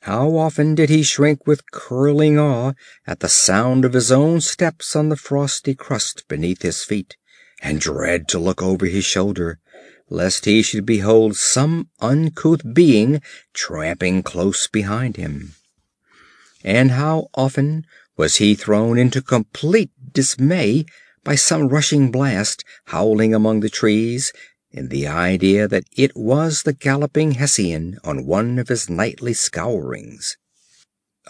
How 0.00 0.36
often 0.36 0.74
did 0.74 0.90
he 0.90 1.04
shrink 1.04 1.46
with 1.46 1.70
curling 1.70 2.36
awe 2.36 2.72
at 3.06 3.20
the 3.20 3.28
sound 3.28 3.84
of 3.84 3.92
his 3.92 4.10
own 4.10 4.40
steps 4.40 4.96
on 4.96 5.10
the 5.10 5.16
frosty 5.28 5.72
crust 5.76 6.24
beneath 6.26 6.62
his 6.62 6.82
feet, 6.82 7.16
and 7.62 7.78
dread 7.80 8.26
to 8.30 8.40
look 8.40 8.60
over 8.60 8.86
his 8.86 9.04
shoulder, 9.04 9.60
lest 10.10 10.44
he 10.44 10.60
should 10.60 10.84
behold 10.84 11.36
some 11.36 11.88
uncouth 12.00 12.62
being 12.74 13.22
tramping 13.54 14.24
close 14.24 14.66
behind 14.66 15.16
him! 15.16 15.54
And 16.64 16.90
how 16.90 17.28
often 17.32 17.86
was 18.16 18.38
he 18.38 18.56
thrown 18.56 18.98
into 18.98 19.22
complete 19.22 19.92
dismay 20.12 20.84
by 21.22 21.36
some 21.36 21.68
rushing 21.68 22.10
blast 22.10 22.64
howling 22.86 23.32
among 23.32 23.60
the 23.60 23.70
trees, 23.70 24.32
in 24.72 24.88
the 24.88 25.06
idea 25.06 25.68
that 25.68 25.84
it 25.96 26.16
was 26.16 26.62
the 26.62 26.72
galloping 26.72 27.32
Hessian 27.32 27.98
on 28.02 28.24
one 28.24 28.58
of 28.58 28.68
his 28.68 28.88
nightly 28.88 29.34
scourings! 29.34 30.36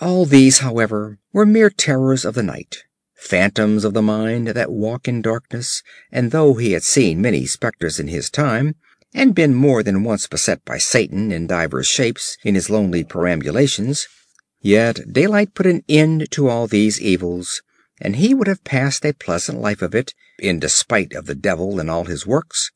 All 0.00 0.24
these, 0.24 0.58
however, 0.58 1.18
were 1.32 1.44
mere 1.44 1.68
terrors 1.68 2.24
of 2.24 2.34
the 2.34 2.42
night, 2.42 2.84
phantoms 3.14 3.84
of 3.84 3.94
the 3.94 4.02
mind 4.02 4.48
that 4.48 4.70
walk 4.70 5.08
in 5.08 5.22
darkness, 5.22 5.82
and 6.10 6.30
though 6.30 6.54
he 6.54 6.72
had 6.72 6.84
seen 6.84 7.20
many 7.20 7.44
spectres 7.44 7.98
in 7.98 8.08
his 8.08 8.30
time, 8.30 8.76
and 9.12 9.34
been 9.34 9.54
more 9.54 9.82
than 9.82 10.04
once 10.04 10.26
beset 10.26 10.64
by 10.64 10.78
Satan 10.78 11.32
in 11.32 11.46
divers 11.46 11.86
shapes 11.86 12.38
in 12.44 12.54
his 12.54 12.70
lonely 12.70 13.04
perambulations, 13.04 14.06
yet 14.60 15.12
daylight 15.12 15.52
put 15.52 15.66
an 15.66 15.82
end 15.88 16.30
to 16.30 16.48
all 16.48 16.66
these 16.66 17.00
evils, 17.00 17.60
and 18.00 18.16
he 18.16 18.34
would 18.34 18.46
have 18.46 18.64
passed 18.64 19.04
a 19.04 19.12
pleasant 19.12 19.60
life 19.60 19.82
of 19.82 19.94
it, 19.94 20.14
in 20.38 20.58
despite 20.58 21.12
of 21.12 21.26
the 21.26 21.34
devil 21.34 21.78
and 21.78 21.90
all 21.90 22.04
his 22.04 22.26
works, 22.26 22.70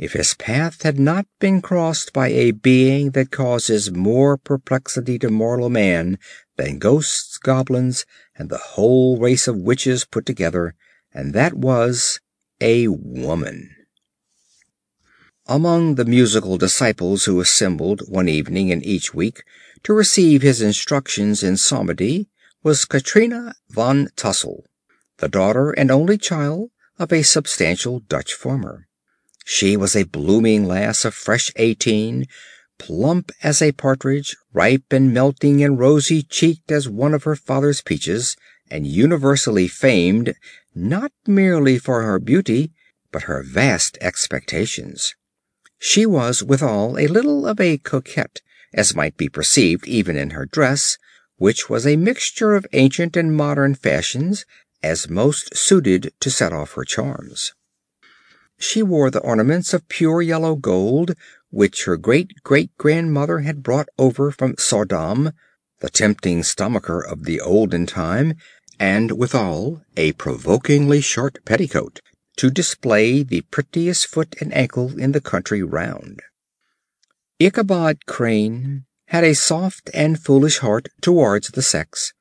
if 0.00 0.14
his 0.14 0.32
path 0.32 0.80
had 0.80 0.98
not 0.98 1.26
been 1.40 1.60
crossed 1.60 2.10
by 2.14 2.28
a 2.28 2.52
being 2.52 3.10
that 3.10 3.30
causes 3.30 3.92
more 3.92 4.38
perplexity 4.38 5.18
to 5.18 5.28
mortal 5.28 5.68
man 5.68 6.18
than 6.56 6.78
ghosts, 6.78 7.36
goblins, 7.36 8.06
and 8.34 8.48
the 8.48 8.56
whole 8.56 9.18
race 9.18 9.46
of 9.46 9.58
witches 9.58 10.06
put 10.06 10.24
together, 10.24 10.74
and 11.12 11.34
that 11.34 11.52
was 11.52 12.18
a 12.62 12.88
woman. 12.88 13.68
Among 15.46 15.96
the 15.96 16.06
musical 16.06 16.56
disciples 16.56 17.26
who 17.26 17.38
assembled 17.38 18.00
one 18.08 18.28
evening 18.28 18.70
in 18.70 18.82
each 18.82 19.12
week 19.12 19.42
to 19.82 19.92
receive 19.92 20.40
his 20.40 20.62
instructions 20.62 21.42
in 21.42 21.58
psalmody 21.58 22.30
was 22.62 22.86
Katrina 22.86 23.52
van 23.68 24.08
Tassel, 24.16 24.64
the 25.18 25.28
daughter 25.28 25.72
and 25.72 25.90
only 25.90 26.16
child 26.16 26.70
of 26.98 27.12
a 27.12 27.20
substantial 27.20 28.00
Dutch 28.00 28.32
farmer. 28.32 28.86
She 29.44 29.76
was 29.76 29.96
a 29.96 30.04
blooming 30.04 30.64
lass 30.64 31.04
of 31.04 31.14
fresh 31.14 31.50
eighteen, 31.56 32.26
plump 32.78 33.30
as 33.42 33.60
a 33.60 33.72
partridge, 33.72 34.36
ripe 34.52 34.92
and 34.92 35.12
melting 35.12 35.62
and 35.62 35.78
rosy 35.78 36.22
cheeked 36.22 36.70
as 36.70 36.88
one 36.88 37.14
of 37.14 37.24
her 37.24 37.36
father's 37.36 37.82
peaches, 37.82 38.36
and 38.70 38.86
universally 38.86 39.68
famed, 39.68 40.34
not 40.74 41.12
merely 41.26 41.78
for 41.78 42.02
her 42.02 42.18
beauty, 42.18 42.72
but 43.12 43.24
her 43.24 43.42
vast 43.42 43.98
expectations. 44.00 45.14
She 45.78 46.06
was 46.06 46.42
withal 46.42 46.98
a 46.98 47.06
little 47.06 47.46
of 47.46 47.60
a 47.60 47.78
coquette, 47.78 48.40
as 48.72 48.94
might 48.94 49.16
be 49.16 49.28
perceived 49.28 49.86
even 49.88 50.16
in 50.16 50.30
her 50.30 50.46
dress, 50.46 50.96
which 51.36 51.68
was 51.68 51.86
a 51.86 51.96
mixture 51.96 52.54
of 52.54 52.66
ancient 52.72 53.16
and 53.16 53.36
modern 53.36 53.74
fashions, 53.74 54.44
as 54.82 55.10
most 55.10 55.56
suited 55.56 56.12
to 56.20 56.30
set 56.30 56.52
off 56.52 56.74
her 56.74 56.84
charms. 56.84 57.52
She 58.60 58.82
wore 58.82 59.10
the 59.10 59.20
ornaments 59.20 59.72
of 59.72 59.88
pure 59.88 60.20
yellow 60.20 60.54
gold 60.54 61.14
which 61.50 61.86
her 61.86 61.96
great 61.96 62.34
great 62.44 62.70
grandmother 62.76 63.40
had 63.40 63.62
brought 63.62 63.88
over 63.98 64.30
from 64.30 64.54
Saardam, 64.56 65.32
the 65.80 65.88
tempting 65.88 66.42
stomacher 66.42 67.00
of 67.00 67.24
the 67.24 67.40
olden 67.40 67.86
time, 67.86 68.34
and 68.78 69.12
withal 69.12 69.82
a 69.96 70.12
provokingly 70.12 71.00
short 71.00 71.42
petticoat 71.44 72.00
to 72.36 72.50
display 72.50 73.22
the 73.22 73.40
prettiest 73.50 74.06
foot 74.06 74.36
and 74.40 74.54
ankle 74.54 74.98
in 74.98 75.12
the 75.12 75.20
country 75.20 75.62
round. 75.62 76.20
Ichabod 77.38 78.04
Crane 78.06 78.84
had 79.06 79.24
a 79.24 79.34
soft 79.34 79.88
and 79.94 80.22
foolish 80.22 80.58
heart 80.58 80.88
towards 81.00 81.48
the 81.48 81.62
sex, 81.62 82.12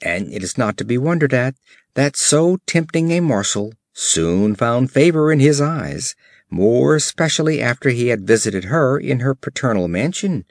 and 0.00 0.32
it 0.32 0.44
is 0.44 0.56
not 0.56 0.76
to 0.78 0.84
be 0.84 0.96
wondered 0.96 1.34
at 1.34 1.56
that 1.94 2.16
so 2.16 2.58
tempting 2.66 3.10
a 3.10 3.20
morsel 3.20 3.72
soon 3.98 4.54
found 4.54 4.92
favor 4.92 5.32
in 5.32 5.40
his 5.40 5.60
eyes, 5.60 6.14
more 6.48 6.94
especially 6.94 7.60
after 7.60 7.90
he 7.90 8.08
had 8.08 8.24
visited 8.24 8.64
her 8.64 8.96
in 8.96 9.18
her 9.18 9.34
paternal 9.34 9.88
mansion. 9.88 10.44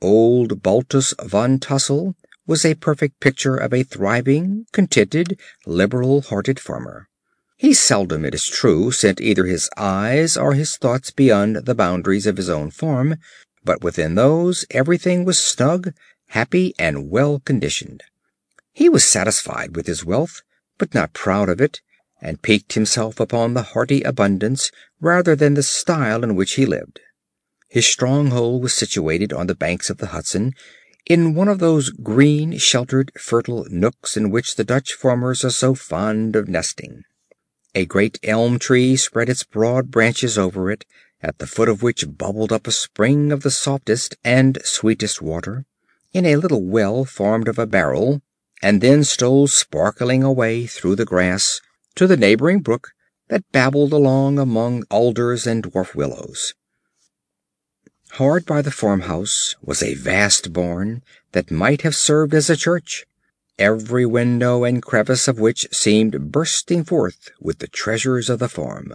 Old 0.00 0.62
Baltus 0.62 1.12
Van 1.24 1.58
Tassel 1.58 2.14
was 2.46 2.64
a 2.64 2.74
perfect 2.74 3.18
picture 3.18 3.56
of 3.56 3.74
a 3.74 3.82
thriving, 3.82 4.66
contented, 4.72 5.40
liberal 5.66 6.22
hearted 6.22 6.60
farmer. 6.60 7.08
He 7.56 7.74
seldom, 7.74 8.24
it 8.24 8.34
is 8.34 8.46
true, 8.46 8.92
sent 8.92 9.20
either 9.20 9.46
his 9.46 9.68
eyes 9.76 10.36
or 10.36 10.54
his 10.54 10.76
thoughts 10.76 11.10
beyond 11.10 11.56
the 11.66 11.74
boundaries 11.74 12.26
of 12.26 12.36
his 12.36 12.48
own 12.48 12.70
farm, 12.70 13.16
but 13.64 13.82
within 13.82 14.14
those 14.14 14.64
everything 14.70 15.24
was 15.24 15.38
snug, 15.38 15.92
happy, 16.28 16.74
and 16.78 17.10
well 17.10 17.40
conditioned. 17.40 18.04
He 18.72 18.88
was 18.88 19.04
satisfied 19.04 19.74
with 19.74 19.88
his 19.88 20.04
wealth, 20.04 20.42
but 20.78 20.94
not 20.94 21.12
proud 21.12 21.48
of 21.48 21.60
it, 21.60 21.80
and 22.24 22.40
piqued 22.40 22.72
himself 22.72 23.20
upon 23.20 23.52
the 23.52 23.62
hearty 23.62 24.00
abundance 24.02 24.70
rather 24.98 25.36
than 25.36 25.52
the 25.52 25.62
style 25.62 26.24
in 26.24 26.34
which 26.34 26.54
he 26.54 26.64
lived. 26.64 26.98
His 27.68 27.86
stronghold 27.86 28.62
was 28.62 28.72
situated 28.72 29.32
on 29.32 29.46
the 29.46 29.54
banks 29.54 29.90
of 29.90 29.98
the 29.98 30.06
Hudson, 30.06 30.52
in 31.04 31.34
one 31.34 31.48
of 31.48 31.58
those 31.58 31.90
green, 31.90 32.56
sheltered, 32.56 33.12
fertile 33.20 33.66
nooks 33.68 34.16
in 34.16 34.30
which 34.30 34.56
the 34.56 34.64
Dutch 34.64 34.94
farmers 34.94 35.44
are 35.44 35.50
so 35.50 35.74
fond 35.74 36.34
of 36.34 36.48
nesting. 36.48 37.02
A 37.74 37.84
great 37.84 38.18
elm 38.22 38.58
tree 38.58 38.96
spread 38.96 39.28
its 39.28 39.44
broad 39.44 39.90
branches 39.90 40.38
over 40.38 40.70
it, 40.70 40.86
at 41.20 41.38
the 41.38 41.46
foot 41.46 41.68
of 41.68 41.82
which 41.82 42.16
bubbled 42.16 42.52
up 42.52 42.66
a 42.66 42.72
spring 42.72 43.32
of 43.32 43.42
the 43.42 43.50
softest 43.50 44.16
and 44.24 44.58
sweetest 44.64 45.20
water, 45.20 45.66
in 46.14 46.24
a 46.24 46.36
little 46.36 46.64
well 46.64 47.04
formed 47.04 47.48
of 47.48 47.58
a 47.58 47.66
barrel, 47.66 48.22
and 48.62 48.80
then 48.80 49.04
stole 49.04 49.46
sparkling 49.46 50.22
away 50.22 50.64
through 50.66 50.96
the 50.96 51.04
grass 51.04 51.60
to 51.96 52.06
the 52.06 52.16
neighboring 52.16 52.60
brook 52.60 52.90
that 53.28 53.50
babbled 53.52 53.92
along 53.92 54.38
among 54.38 54.84
alders 54.90 55.46
and 55.46 55.64
dwarf 55.64 55.94
willows. 55.94 56.54
Hard 58.12 58.46
by 58.46 58.62
the 58.62 58.70
farmhouse 58.70 59.56
was 59.60 59.82
a 59.82 59.94
vast 59.94 60.52
barn 60.52 61.02
that 61.32 61.50
might 61.50 61.82
have 61.82 61.96
served 61.96 62.34
as 62.34 62.48
a 62.48 62.56
church, 62.56 63.06
every 63.58 64.06
window 64.06 64.64
and 64.64 64.82
crevice 64.82 65.26
of 65.26 65.40
which 65.40 65.66
seemed 65.72 66.30
bursting 66.30 66.84
forth 66.84 67.30
with 67.40 67.58
the 67.58 67.66
treasures 67.66 68.30
of 68.30 68.38
the 68.38 68.48
farm. 68.48 68.94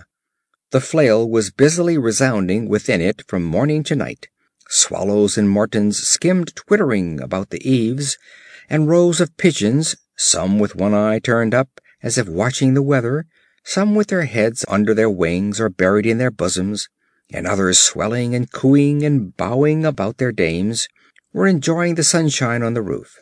The 0.72 0.82
flail 0.82 1.28
was 1.28 1.52
busily 1.52 1.98
resounding 1.98 2.70
within 2.70 3.02
it 3.02 3.24
from 3.28 3.44
morning 3.44 3.84
to 3.84 3.96
night. 3.96 4.28
Swallows 4.70 5.38
and 5.38 5.50
martins 5.50 5.98
skimmed 5.98 6.56
twittering 6.56 7.20
about 7.20 7.50
the 7.50 7.68
eaves, 7.68 8.18
and 8.70 8.88
rows 8.88 9.20
of 9.20 9.36
pigeons, 9.36 9.96
some 10.16 10.60
with 10.60 10.76
one 10.76 10.94
eye 10.94 11.20
turned 11.20 11.56
up 11.56 11.82
as 12.02 12.18
if 12.18 12.28
watching 12.28 12.74
the 12.74 12.82
weather, 12.82 13.26
some 13.64 13.96
with 13.96 14.08
their 14.08 14.26
heads 14.26 14.66
under 14.68 14.94
their 14.94 15.10
wings 15.10 15.60
or 15.60 15.70
buried 15.70 16.06
in 16.06 16.18
their 16.18 16.32
bosoms, 16.32 16.88
and 17.32 17.46
others 17.46 17.78
swelling 17.78 18.34
and 18.34 18.52
cooing 18.52 19.04
and 19.04 19.36
bowing 19.38 19.86
about 19.86 20.18
their 20.18 20.32
dames, 20.32 20.88
were 21.34 21.48
enjoying 21.48 21.96
the 21.96 22.04
sunshine 22.04 22.64
on 22.64 22.74
the 22.74 22.82
roof. 22.82 23.20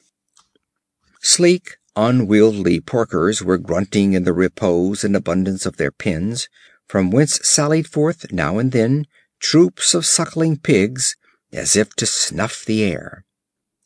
Sleek, 1.21 1.77
unwieldy 1.95 2.79
porkers 2.79 3.41
were 3.41 3.57
grunting 3.57 4.13
in 4.13 4.23
the 4.23 4.33
repose 4.33 5.03
and 5.03 5.15
abundance 5.15 5.65
of 5.65 5.77
their 5.77 5.91
pens, 5.91 6.47
from 6.87 7.11
whence 7.11 7.39
sallied 7.47 7.87
forth, 7.87 8.31
now 8.31 8.59
and 8.59 8.71
then, 8.71 9.05
troops 9.39 9.93
of 9.93 10.05
suckling 10.05 10.57
pigs, 10.57 11.15
as 11.51 11.75
if 11.75 11.93
to 11.95 12.05
snuff 12.05 12.63
the 12.65 12.83
air. 12.83 13.25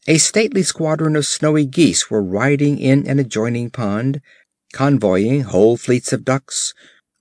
A 0.08 0.18
stately 0.18 0.64
squadron 0.64 1.16
of 1.16 1.26
snowy 1.26 1.66
geese 1.66 2.10
were 2.10 2.24
riding 2.24 2.80
in 2.80 3.08
an 3.08 3.20
adjoining 3.20 3.70
pond, 3.70 4.22
convoying 4.72 5.42
whole 5.42 5.78
fleets 5.78 6.14
of 6.14 6.26
ducks, 6.26 6.74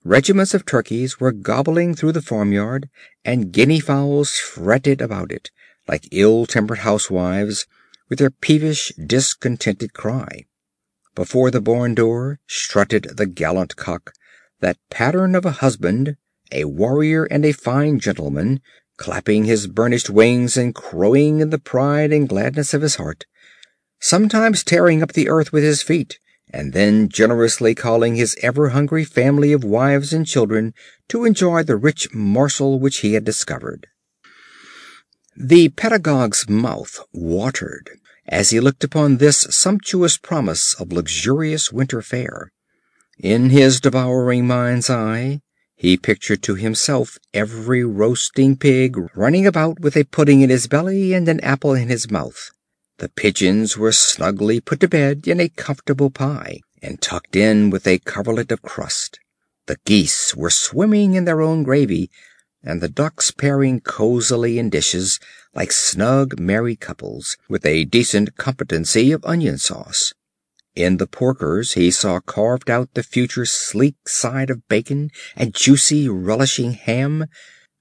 regiments 0.03 0.53
of 0.53 0.65
turkeys 0.65 1.19
were 1.19 1.31
gobbling 1.31 1.93
through 1.93 2.11
the 2.11 2.21
farmyard, 2.21 2.89
and 3.23 3.51
guinea 3.51 3.79
fowls 3.79 4.37
fretted 4.37 5.01
about 5.01 5.31
it, 5.31 5.51
like 5.87 6.07
ill-tempered 6.11 6.79
housewives, 6.79 7.67
with 8.09 8.19
their 8.19 8.29
peevish, 8.29 8.91
discontented 8.95 9.93
cry. 9.93 10.45
Before 11.15 11.51
the 11.51 11.61
barn 11.61 11.95
door 11.95 12.39
strutted 12.47 13.17
the 13.17 13.25
gallant 13.25 13.75
cock, 13.75 14.13
that 14.59 14.77
pattern 14.89 15.35
of 15.35 15.45
a 15.45 15.51
husband, 15.51 16.15
a 16.51 16.65
warrior 16.65 17.25
and 17.25 17.45
a 17.45 17.51
fine 17.51 17.99
gentleman, 17.99 18.61
clapping 18.97 19.45
his 19.45 19.67
burnished 19.67 20.09
wings 20.09 20.55
and 20.57 20.75
crowing 20.75 21.39
in 21.39 21.49
the 21.49 21.57
pride 21.57 22.13
and 22.13 22.29
gladness 22.29 22.73
of 22.73 22.81
his 22.81 22.95
heart; 22.95 23.25
sometimes 23.99 24.63
tearing 24.63 25.01
up 25.01 25.13
the 25.13 25.27
earth 25.27 25.51
with 25.51 25.63
his 25.63 25.81
feet, 25.81 26.19
and 26.53 26.73
then 26.73 27.09
generously 27.09 27.73
calling 27.73 28.15
his 28.15 28.37
ever 28.41 28.69
hungry 28.69 29.03
family 29.03 29.53
of 29.53 29.63
wives 29.63 30.13
and 30.13 30.27
children 30.27 30.73
to 31.07 31.25
enjoy 31.25 31.63
the 31.63 31.75
rich 31.75 32.13
morsel 32.13 32.79
which 32.79 32.97
he 32.99 33.13
had 33.13 33.23
discovered. 33.23 33.87
The 35.35 35.69
Pedagogue's 35.69 36.49
mouth 36.49 36.99
watered 37.13 37.89
as 38.27 38.49
he 38.49 38.59
looked 38.59 38.83
upon 38.83 39.17
this 39.17 39.47
sumptuous 39.49 40.17
promise 40.17 40.73
of 40.75 40.91
luxurious 40.91 41.71
winter 41.71 42.01
fare. 42.01 42.51
In 43.17 43.49
his 43.49 43.79
devouring 43.79 44.47
mind's 44.47 44.89
eye 44.89 45.41
he 45.75 45.97
pictured 45.97 46.43
to 46.43 46.55
himself 46.55 47.17
every 47.33 47.83
roasting 47.83 48.55
pig 48.55 48.97
running 49.15 49.47
about 49.47 49.79
with 49.79 49.97
a 49.97 50.03
pudding 50.03 50.41
in 50.41 50.49
his 50.49 50.67
belly 50.67 51.13
and 51.13 51.27
an 51.27 51.39
apple 51.39 51.73
in 51.73 51.89
his 51.89 52.11
mouth. 52.11 52.51
The 53.01 53.09
pigeons 53.09 53.77
were 53.77 53.93
snugly 53.93 54.59
put 54.59 54.79
to 54.81 54.87
bed 54.87 55.27
in 55.27 55.39
a 55.39 55.49
comfortable 55.49 56.11
pie, 56.11 56.59
and 56.83 57.01
tucked 57.01 57.35
in 57.35 57.71
with 57.71 57.87
a 57.87 57.97
coverlet 57.97 58.51
of 58.51 58.61
crust. 58.61 59.19
The 59.65 59.77
geese 59.85 60.35
were 60.35 60.51
swimming 60.51 61.15
in 61.15 61.25
their 61.25 61.41
own 61.41 61.63
gravy, 61.63 62.11
and 62.61 62.79
the 62.79 62.87
ducks 62.87 63.31
pairing 63.31 63.79
cosily 63.79 64.59
in 64.59 64.69
dishes, 64.69 65.19
like 65.55 65.71
snug 65.71 66.39
married 66.39 66.79
couples, 66.79 67.37
with 67.49 67.65
a 67.65 67.85
decent 67.85 68.37
competency 68.37 69.11
of 69.11 69.25
onion 69.25 69.57
sauce. 69.57 70.13
In 70.75 70.97
the 70.97 71.07
porkers 71.07 71.73
he 71.73 71.89
saw 71.89 72.19
carved 72.19 72.69
out 72.69 72.93
the 72.93 73.01
future 73.01 73.47
sleek 73.47 74.07
side 74.07 74.51
of 74.51 74.67
bacon 74.67 75.09
and 75.35 75.55
juicy, 75.55 76.07
relishing 76.07 76.73
ham; 76.73 77.25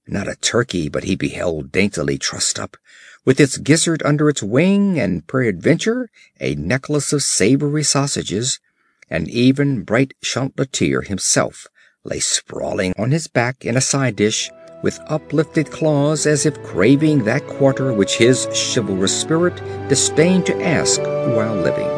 not 0.07 0.29
a 0.29 0.37
turkey 0.37 0.89
but 0.89 1.05
he 1.05 1.15
beheld 1.15 1.71
daintily 1.71 2.17
trussed 2.17 2.59
up, 2.59 2.79
with 3.25 3.41
its 3.41 3.59
gizzard 3.59 4.03
under 4.05 4.29
its 4.29 4.43
wing, 4.43 4.99
and 4.99 5.27
peradventure 5.27 6.09
a 6.41 6.55
necklace 6.55 7.13
of 7.13 7.23
savory 7.23 7.83
sausages; 7.83 8.61
and 9.09 9.29
even 9.29 9.83
bright 9.83 10.15
Chanticleer 10.23 11.03
himself 11.03 11.67
lay 12.05 12.21
sprawling 12.21 12.93
on 12.99 13.11
his 13.11 13.29
back 13.29 13.65
in 13.65 13.77
a 13.77 13.81
side 13.81 14.17
dish, 14.17 14.51
with 14.83 14.99
uplifted 15.07 15.71
claws 15.71 16.27
as 16.27 16.47
if 16.47 16.63
craving 16.63 17.25
that 17.25 17.47
quarter 17.47 17.93
which 17.93 18.17
his 18.17 18.47
chivalrous 18.55 19.21
spirit 19.21 19.57
disdained 19.89 20.47
to 20.47 20.63
ask 20.63 21.01
while 21.01 21.55
living. 21.55 21.89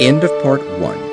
End 0.00 0.24
of 0.24 0.42
Part 0.42 0.62
One. 0.78 1.05